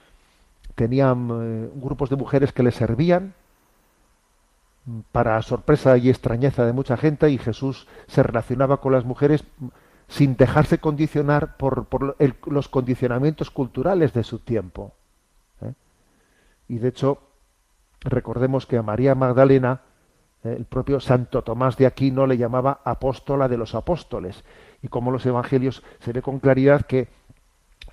[0.74, 3.34] Tenían eh, grupos de mujeres que le servían
[5.12, 9.44] para sorpresa y extrañeza de mucha gente y Jesús se relacionaba con las mujeres
[10.08, 11.86] sin dejarse condicionar por,
[12.46, 14.92] los condicionamientos culturales de su tiempo.
[15.60, 15.72] ¿eh?
[16.68, 17.18] Y de hecho,
[18.00, 19.80] recordemos que a María Magdalena,
[20.44, 24.44] el propio Santo Tomás de Aquino le llamaba apóstola de los apóstoles.
[24.82, 27.08] Y como los evangelios se ve con claridad que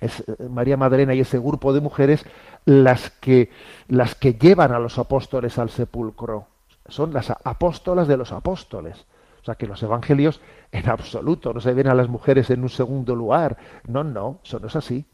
[0.00, 2.24] es eh, María Magdalena y ese grupo de mujeres
[2.64, 3.50] las que
[3.88, 6.46] las que llevan a los apóstoles al sepulcro.
[6.88, 9.06] Son las apóstolas de los apóstoles.
[9.40, 10.40] O sea que los evangelios
[10.72, 13.58] en absoluto no se ven a las mujeres en un segundo lugar.
[13.86, 15.06] No, no, eso no es así.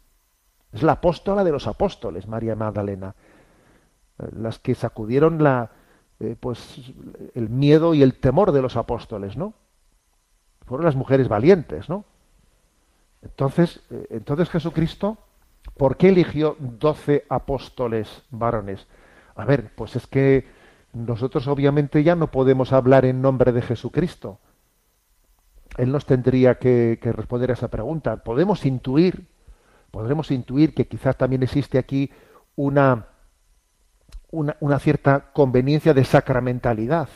[0.72, 3.14] Es la apóstola de los apóstoles, María Magdalena.
[4.36, 5.70] las que sacudieron la,
[6.20, 6.92] eh, pues,
[7.34, 9.54] el miedo y el temor de los apóstoles, ¿no?
[10.66, 12.04] Fueron las mujeres valientes, ¿no?
[13.22, 15.18] Entonces, eh, entonces Jesucristo,
[15.76, 18.86] ¿por qué eligió doce apóstoles varones?
[19.34, 20.46] A ver, pues es que
[20.92, 24.38] nosotros obviamente ya no podemos hablar en nombre de Jesucristo.
[25.76, 28.16] Él nos tendría que, responder a esa pregunta.
[28.24, 29.28] Podemos intuir,
[29.90, 32.10] podremos intuir que quizás también existe aquí
[32.56, 33.06] una,
[34.30, 37.08] una, una cierta conveniencia de sacramentalidad,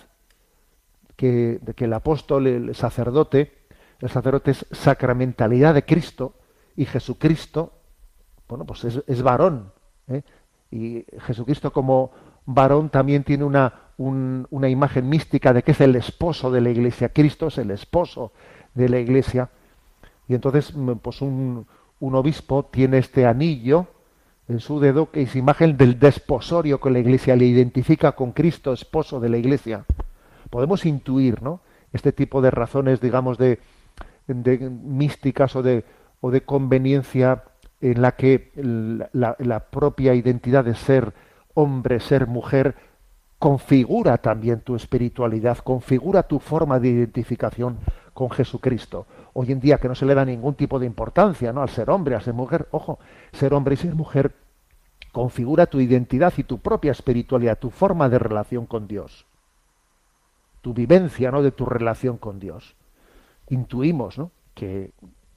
[1.16, 3.66] que, de que el apóstol, el sacerdote,
[4.00, 6.34] el sacerdote es sacramentalidad de Cristo
[6.76, 7.72] y Jesucristo,
[8.48, 9.72] bueno, pues es, es varón.
[10.08, 10.22] ¿eh?
[10.70, 12.12] Y Jesucristo como
[12.46, 16.70] varón también tiene una, un- una imagen mística de que es el esposo de la
[16.70, 17.08] iglesia.
[17.10, 18.32] Cristo es el esposo
[18.74, 19.50] de la iglesia.
[20.28, 21.66] Y entonces, mm, pues un,
[22.00, 23.86] un obispo tiene este anillo
[24.48, 28.72] en su dedo que es imagen del desposorio con la iglesia, le identifica con Cristo,
[28.72, 29.84] esposo de la iglesia.
[30.50, 31.60] Podemos intuir, ¿no?
[31.92, 33.60] Este tipo de razones, digamos, de,
[34.26, 35.84] de místicas o de,
[36.20, 37.44] o de conveniencia
[37.80, 38.50] en la que
[39.12, 41.12] la propia identidad de ser
[41.54, 42.74] hombre, ser mujer,
[43.38, 47.78] configura también tu espiritualidad, configura tu forma de identificación
[48.12, 49.06] con Jesucristo.
[49.32, 51.62] Hoy en día que no se le da ningún tipo de importancia ¿no?
[51.62, 52.98] al ser hombre, al ser mujer, ojo,
[53.32, 54.32] ser hombre y ser mujer
[55.12, 59.26] configura tu identidad y tu propia espiritualidad, tu forma de relación con Dios,
[60.60, 61.42] tu vivencia ¿no?
[61.42, 62.74] de tu relación con Dios.
[63.48, 64.30] Intuimos ¿no?
[64.54, 64.92] que,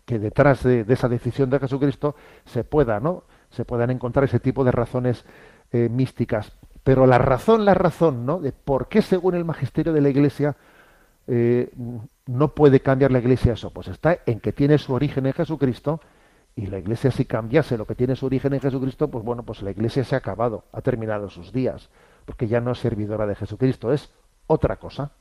[0.06, 2.16] que detrás de, de esa decisión de Jesucristo
[2.46, 3.24] se pueda, ¿no?
[3.50, 5.26] se puedan encontrar ese tipo de razones
[5.72, 6.52] eh, místicas.
[6.84, 8.40] Pero la razón, la razón, ¿no?
[8.40, 10.56] De por qué según el magisterio de la Iglesia
[11.28, 11.72] eh,
[12.26, 16.00] no puede cambiar la Iglesia eso, pues está en que tiene su origen en Jesucristo
[16.56, 19.62] y la Iglesia si cambiase lo que tiene su origen en Jesucristo, pues bueno, pues
[19.62, 21.90] la Iglesia se ha acabado, ha terminado sus días,
[22.26, 24.12] porque ya no es servidora de Jesucristo, es
[24.48, 25.12] otra cosa.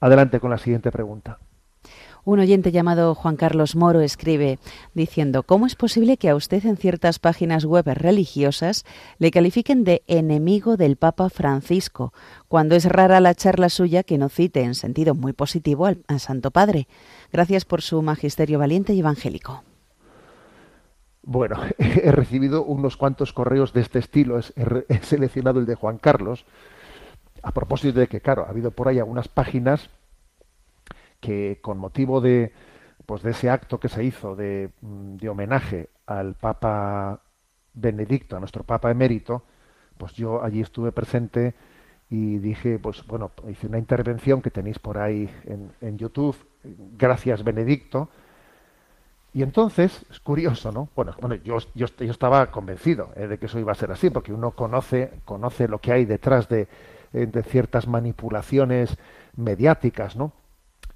[0.00, 1.38] Adelante con la siguiente pregunta.
[2.24, 4.60] Un oyente llamado Juan Carlos Moro escribe
[4.94, 8.84] diciendo, ¿cómo es posible que a usted en ciertas páginas web religiosas
[9.18, 12.12] le califiquen de enemigo del Papa Francisco,
[12.46, 16.52] cuando es rara la charla suya que no cite en sentido muy positivo al, Santo
[16.52, 16.86] Padre?
[17.32, 19.64] Gracias por su magisterio valiente y evangélico.
[21.24, 26.44] Bueno, he recibido unos cuantos correos de este estilo, he seleccionado el de Juan Carlos,
[27.42, 29.90] a propósito de que, claro, ha habido por ahí algunas páginas
[31.22, 32.52] que con motivo de
[33.06, 37.20] pues de ese acto que se hizo de, de, homenaje al Papa
[37.72, 39.42] Benedicto, a nuestro Papa emérito,
[39.98, 41.54] pues yo allí estuve presente
[42.10, 46.36] y dije, pues bueno, hice una intervención que tenéis por ahí en, en YouTube,
[46.96, 48.08] gracias Benedicto,
[49.34, 50.90] y entonces, es curioso, ¿no?
[50.94, 54.10] Bueno, bueno yo, yo, yo estaba convencido eh, de que eso iba a ser así,
[54.10, 56.68] porque uno conoce, conoce lo que hay detrás de,
[57.14, 58.98] eh, de ciertas manipulaciones
[59.34, 60.32] mediáticas, ¿no?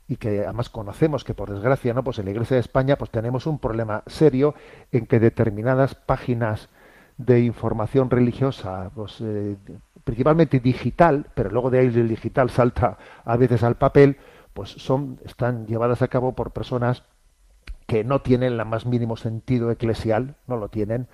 [0.09, 3.11] Y que además conocemos que por desgracia no pues en la Iglesia de España pues
[3.11, 4.55] tenemos un problema serio
[4.93, 6.69] en que determinadas páginas
[7.19, 9.57] de información religiosa pues eh,
[10.05, 14.19] principalmente digital pero luego de ahí el digital salta a veces al papel
[14.55, 17.03] pues son están llevadas a cabo por personas
[17.87, 21.09] que no tienen la más mínimo sentido eclesial no lo tienen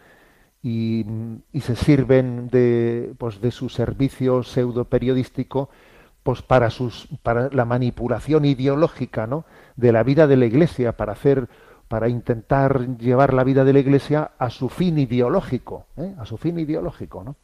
[0.63, 1.07] y,
[1.53, 5.71] y se sirven de pues de su servicio pseudo periodístico
[6.23, 9.45] pues para sus para la manipulación ideológica ¿no?
[9.77, 11.49] de la vida de la iglesia para hacer
[11.89, 16.15] para intentar llevar la vida de la iglesia a su fin ideológico ¿eh?
[16.19, 17.37] a su fin ideológico ¿no?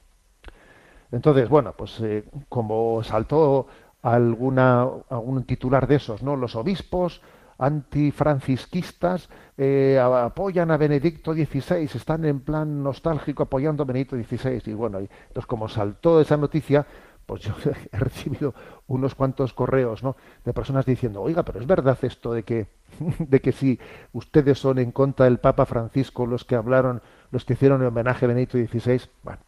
[1.10, 3.66] entonces bueno pues eh, como saltó
[4.02, 7.20] alguna algún titular de esos no los obispos
[7.58, 14.62] antifrancisquistas eh, apoyan a Benedicto XVI, están en plan nostálgico apoyando a Benedicto XVI.
[14.66, 16.86] Y bueno, entonces como saltó esa noticia,
[17.28, 17.52] pues yo
[17.92, 18.54] he recibido
[18.86, 20.16] unos cuantos correos ¿no?
[20.46, 22.68] de personas diciendo, oiga, pero es verdad esto de que,
[23.18, 23.78] de que si
[24.14, 28.24] ustedes son en contra del Papa Francisco los que hablaron, los que hicieron el homenaje
[28.24, 29.40] a XVI, bueno,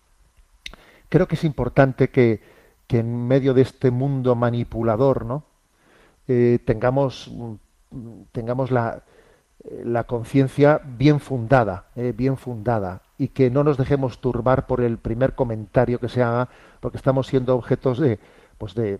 [1.08, 2.42] creo que es importante que,
[2.86, 5.44] que en medio de este mundo manipulador, ¿no?
[6.28, 7.32] Eh, tengamos,
[8.32, 9.02] tengamos la,
[9.84, 14.98] la conciencia bien fundada, eh, bien fundada, y que no nos dejemos turbar por el
[14.98, 16.48] primer comentario que se haga,
[16.80, 18.18] porque estamos siendo objetos de,
[18.58, 18.98] pues de,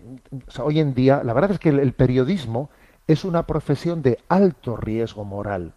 [0.59, 2.69] hoy en día, la verdad es que el, el, periodismo
[3.07, 5.73] es una profesión de alto riesgo moral.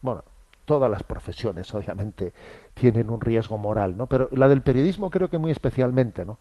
[0.00, 0.24] Bueno,
[0.64, 2.32] todas las profesiones, obviamente,
[2.74, 4.06] tienen un riesgo moral, ¿no?
[4.06, 6.38] Pero la del periodismo creo que muy especialmente, ¿no?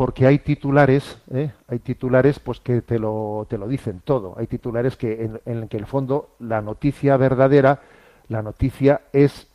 [0.00, 1.52] Porque hay titulares, ¿eh?
[1.68, 4.34] hay titulares, pues que te lo, te lo dicen todo.
[4.38, 7.82] Hay titulares que en, en que el fondo la noticia verdadera,
[8.28, 9.46] la noticia es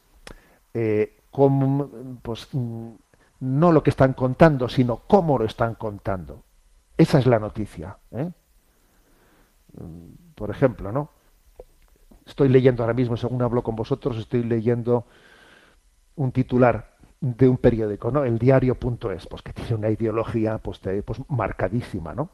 [0.75, 1.17] eh,
[2.21, 2.89] pues, mm,
[3.39, 6.43] no lo que están contando, sino cómo lo están contando.
[6.95, 7.97] Esa es la noticia.
[8.11, 8.29] ¿eh?
[9.73, 11.09] Mm, Por ejemplo, ¿no?
[12.23, 15.07] Estoy leyendo ahora mismo, según hablo con vosotros, estoy leyendo
[16.17, 16.94] un titular
[17.25, 18.23] de un periódico, ¿no?
[18.23, 22.29] El diario.es, pues que tiene una ideología pues, de- pues, marcadísima, ¿no?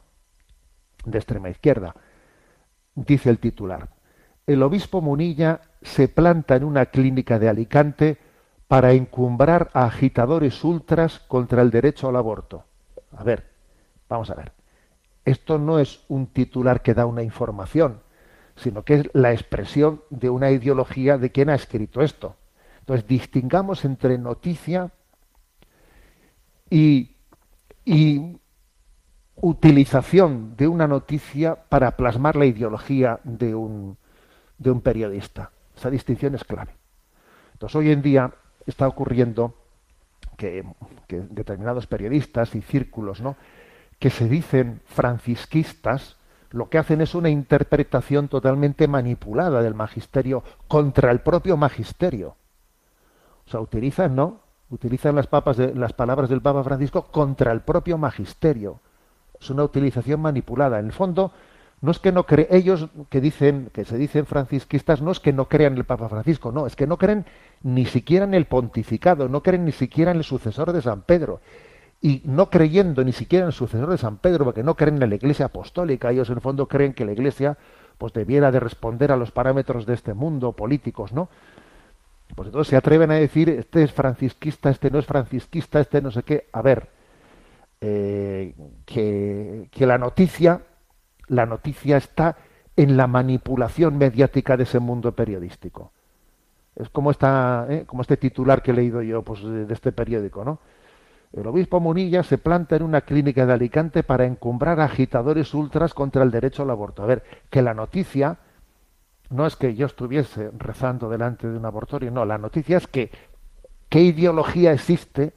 [1.06, 1.94] De extrema izquierda.
[2.94, 3.88] Dice el titular.
[4.46, 8.18] El obispo Munilla se planta en una clínica de Alicante
[8.68, 12.64] para encumbrar a agitadores ultras contra el derecho al aborto.
[13.16, 13.46] A ver,
[14.08, 14.52] vamos a ver.
[15.24, 18.00] Esto no es un titular que da una información,
[18.56, 22.36] sino que es la expresión de una ideología de quien ha escrito esto.
[22.92, 24.90] Entonces, distingamos entre noticia
[26.68, 27.16] y,
[29.36, 33.96] utilización de una noticia para plasmar la ideología de un,
[34.58, 35.52] de un periodista.
[35.74, 36.72] Esa distinción es clave.
[37.54, 38.30] Entonces, hoy en día
[38.66, 39.54] está ocurriendo
[40.36, 40.62] que,
[41.08, 43.36] que determinados periodistas y círculos, ¿no?
[43.98, 46.18] que se dicen francisquistas,
[46.50, 52.36] lo que hacen es una interpretación totalmente manipulada del magisterio contra el propio magisterio.
[53.46, 54.40] O sea, utilizan, ¿no?
[54.70, 58.80] Utilizan las, papas de, las palabras del Papa Francisco contra el propio magisterio.
[59.38, 60.78] Es una utilización manipulada.
[60.78, 61.32] En el fondo,
[61.82, 65.32] no es que no creen, ellos que dicen, que se dicen francisquistas, no es que
[65.32, 67.26] no crean el Papa Francisco, no, es que no creen
[67.62, 71.40] ni siquiera en el pontificado, no creen ni siquiera en el sucesor de San Pedro.
[72.00, 75.10] Y no creyendo ni siquiera en el sucesor de San Pedro, porque no creen en
[75.10, 77.58] la Iglesia apostólica, ellos en el fondo creen que la Iglesia
[77.98, 81.28] pues debiera de responder a los parámetros de este mundo políticos, ¿no?
[82.34, 86.10] Pues entonces se atreven a decir, este es francisquista, este no es francisquista, este no
[86.10, 86.48] sé qué.
[86.52, 86.88] A ver,
[87.80, 88.54] eh,
[88.86, 90.62] que, la noticia,
[91.28, 92.36] la noticia está
[92.76, 95.92] en la manipulación mediática de ese mundo periodístico.
[96.74, 97.84] Es como esta, ¿eh?
[97.86, 100.60] como este titular que he leído yo, pues de, este periódico, ¿no?
[101.32, 106.22] El obispo Munilla se planta en una clínica de Alicante para encumbrar agitadores ultras contra
[106.22, 107.02] el derecho al aborto.
[107.02, 108.38] A ver, que la noticia
[109.32, 113.10] no es que yo estuviese rezando delante de un abortorio, no, la noticia es que
[113.88, 115.32] qué ideología existe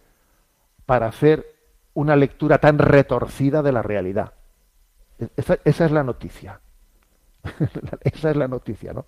[0.85, 1.45] para hacer
[1.93, 4.33] una lectura tan retorcida de la realidad.
[5.37, 6.59] Esa, esa es la noticia.
[8.01, 9.05] esa es la noticia, ¿no?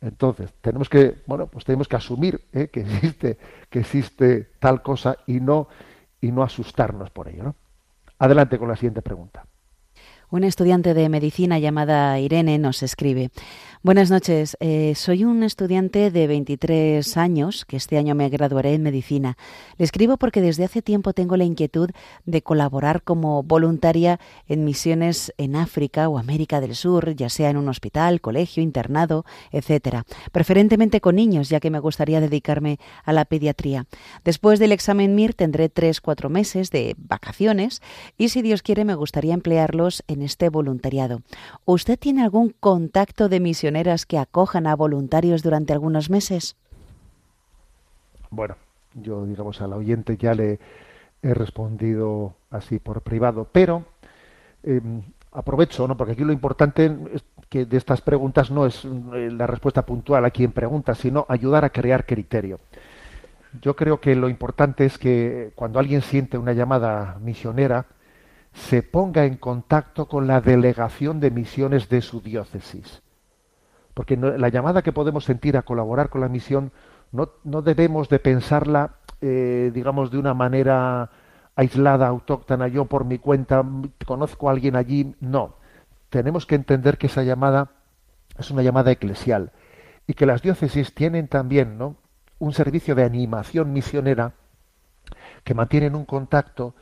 [0.00, 2.68] Entonces, tenemos que, bueno, pues tenemos que asumir ¿eh?
[2.68, 3.38] que existe,
[3.70, 5.68] que existe tal cosa y no,
[6.20, 7.56] y no asustarnos por ello, ¿no?
[8.18, 9.46] Adelante con la siguiente pregunta.
[10.34, 13.30] Una estudiante de medicina llamada Irene nos escribe.
[13.84, 14.56] Buenas noches.
[14.60, 19.36] Eh, soy un estudiante de 23 años que este año me graduaré en medicina.
[19.76, 21.90] Le escribo porque desde hace tiempo tengo la inquietud
[22.24, 24.18] de colaborar como voluntaria
[24.48, 29.26] en misiones en África o América del Sur, ya sea en un hospital, colegio, internado,
[29.52, 30.06] etcétera.
[30.32, 33.84] Preferentemente con niños, ya que me gustaría dedicarme a la pediatría.
[34.24, 37.82] Después del examen MIR tendré 3-4 meses de vacaciones
[38.16, 41.22] y si Dios quiere me gustaría emplearlos en este voluntariado.
[41.64, 46.56] ¿Usted tiene algún contacto de misioneras que acojan a voluntarios durante algunos meses?
[48.30, 48.56] Bueno,
[48.94, 50.58] yo digamos al oyente ya le
[51.22, 53.84] he respondido así por privado, pero
[54.62, 54.80] eh,
[55.32, 55.96] aprovecho, ¿no?
[55.96, 60.24] Porque aquí lo importante es que de estas preguntas no es eh, la respuesta puntual
[60.24, 62.58] a quien pregunta, sino ayudar a crear criterio.
[63.62, 67.86] Yo creo que lo importante es que cuando alguien siente una llamada misionera,
[68.54, 73.02] se ponga en contacto con la delegación de misiones de su diócesis.
[73.92, 76.72] Porque la llamada que podemos sentir a colaborar con la misión
[77.12, 81.10] no, no debemos de pensarla, eh, digamos, de una manera
[81.56, 83.64] aislada, autóctona, yo por mi cuenta
[84.06, 85.14] conozco a alguien allí.
[85.20, 85.56] No,
[86.10, 87.70] tenemos que entender que esa llamada
[88.38, 89.52] es una llamada eclesial
[90.06, 91.96] y que las diócesis tienen también ¿no?
[92.38, 94.34] un servicio de animación misionera
[95.44, 96.74] que mantienen un contacto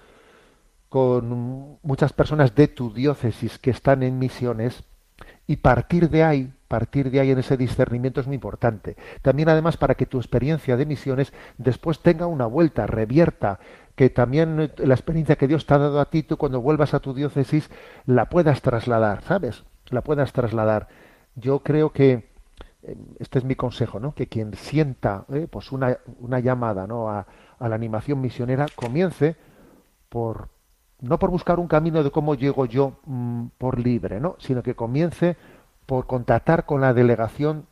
[0.92, 4.84] con muchas personas de tu diócesis que están en misiones
[5.46, 8.98] y partir de ahí, partir de ahí en ese discernimiento es muy importante.
[9.22, 13.58] También además para que tu experiencia de misiones después tenga una vuelta, revierta,
[13.94, 17.00] que también la experiencia que Dios te ha dado a ti, tú cuando vuelvas a
[17.00, 17.70] tu diócesis
[18.04, 19.64] la puedas trasladar, ¿sabes?
[19.88, 20.88] La puedas trasladar.
[21.36, 22.28] Yo creo que
[23.18, 24.14] este es mi consejo, ¿no?
[24.14, 27.08] Que quien sienta eh, pues una, una llamada ¿no?
[27.08, 27.24] a
[27.58, 29.36] la animación misionera comience
[30.10, 30.51] por
[31.02, 34.36] no por buscar un camino de cómo llego yo mmm, por libre, ¿no?
[34.38, 35.36] sino que comience
[35.84, 37.66] por contactar con la delegación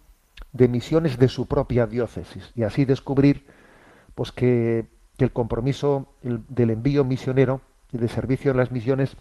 [0.53, 3.47] de misiones de su propia diócesis y así descubrir
[4.15, 4.87] pues que,
[5.19, 7.61] el compromiso el, del envío misionero
[7.93, 9.17] y de servicio en las misiones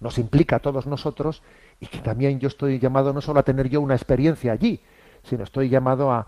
[0.00, 1.42] nos implica a todos nosotros
[1.80, 4.80] y que también yo estoy llamado no solo a tener yo una experiencia allí,
[5.22, 6.26] sino estoy llamado a,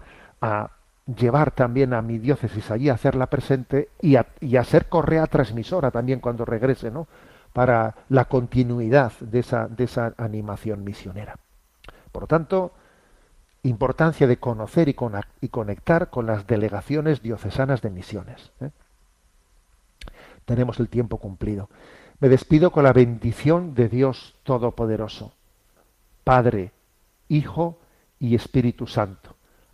[1.07, 5.91] llevar también a mi diócesis allí hacerla presente y a, y a ser correa transmisora
[5.91, 7.07] también cuando regrese, ¿no?
[7.53, 11.37] Para la continuidad de esa, de esa animación misionera.
[12.11, 12.73] Por lo tanto,
[13.63, 18.51] importancia de conocer y, con- y conectar con las delegaciones diocesanas de misiones.
[18.61, 18.71] ¿eh?
[20.45, 21.69] Tenemos el tiempo cumplido.
[22.21, 25.35] Me despido con la bendición de Dios Todopoderoso,
[26.25, 26.73] Padre,
[27.29, 27.79] Hijo
[28.19, 29.34] y Espíritu Santo.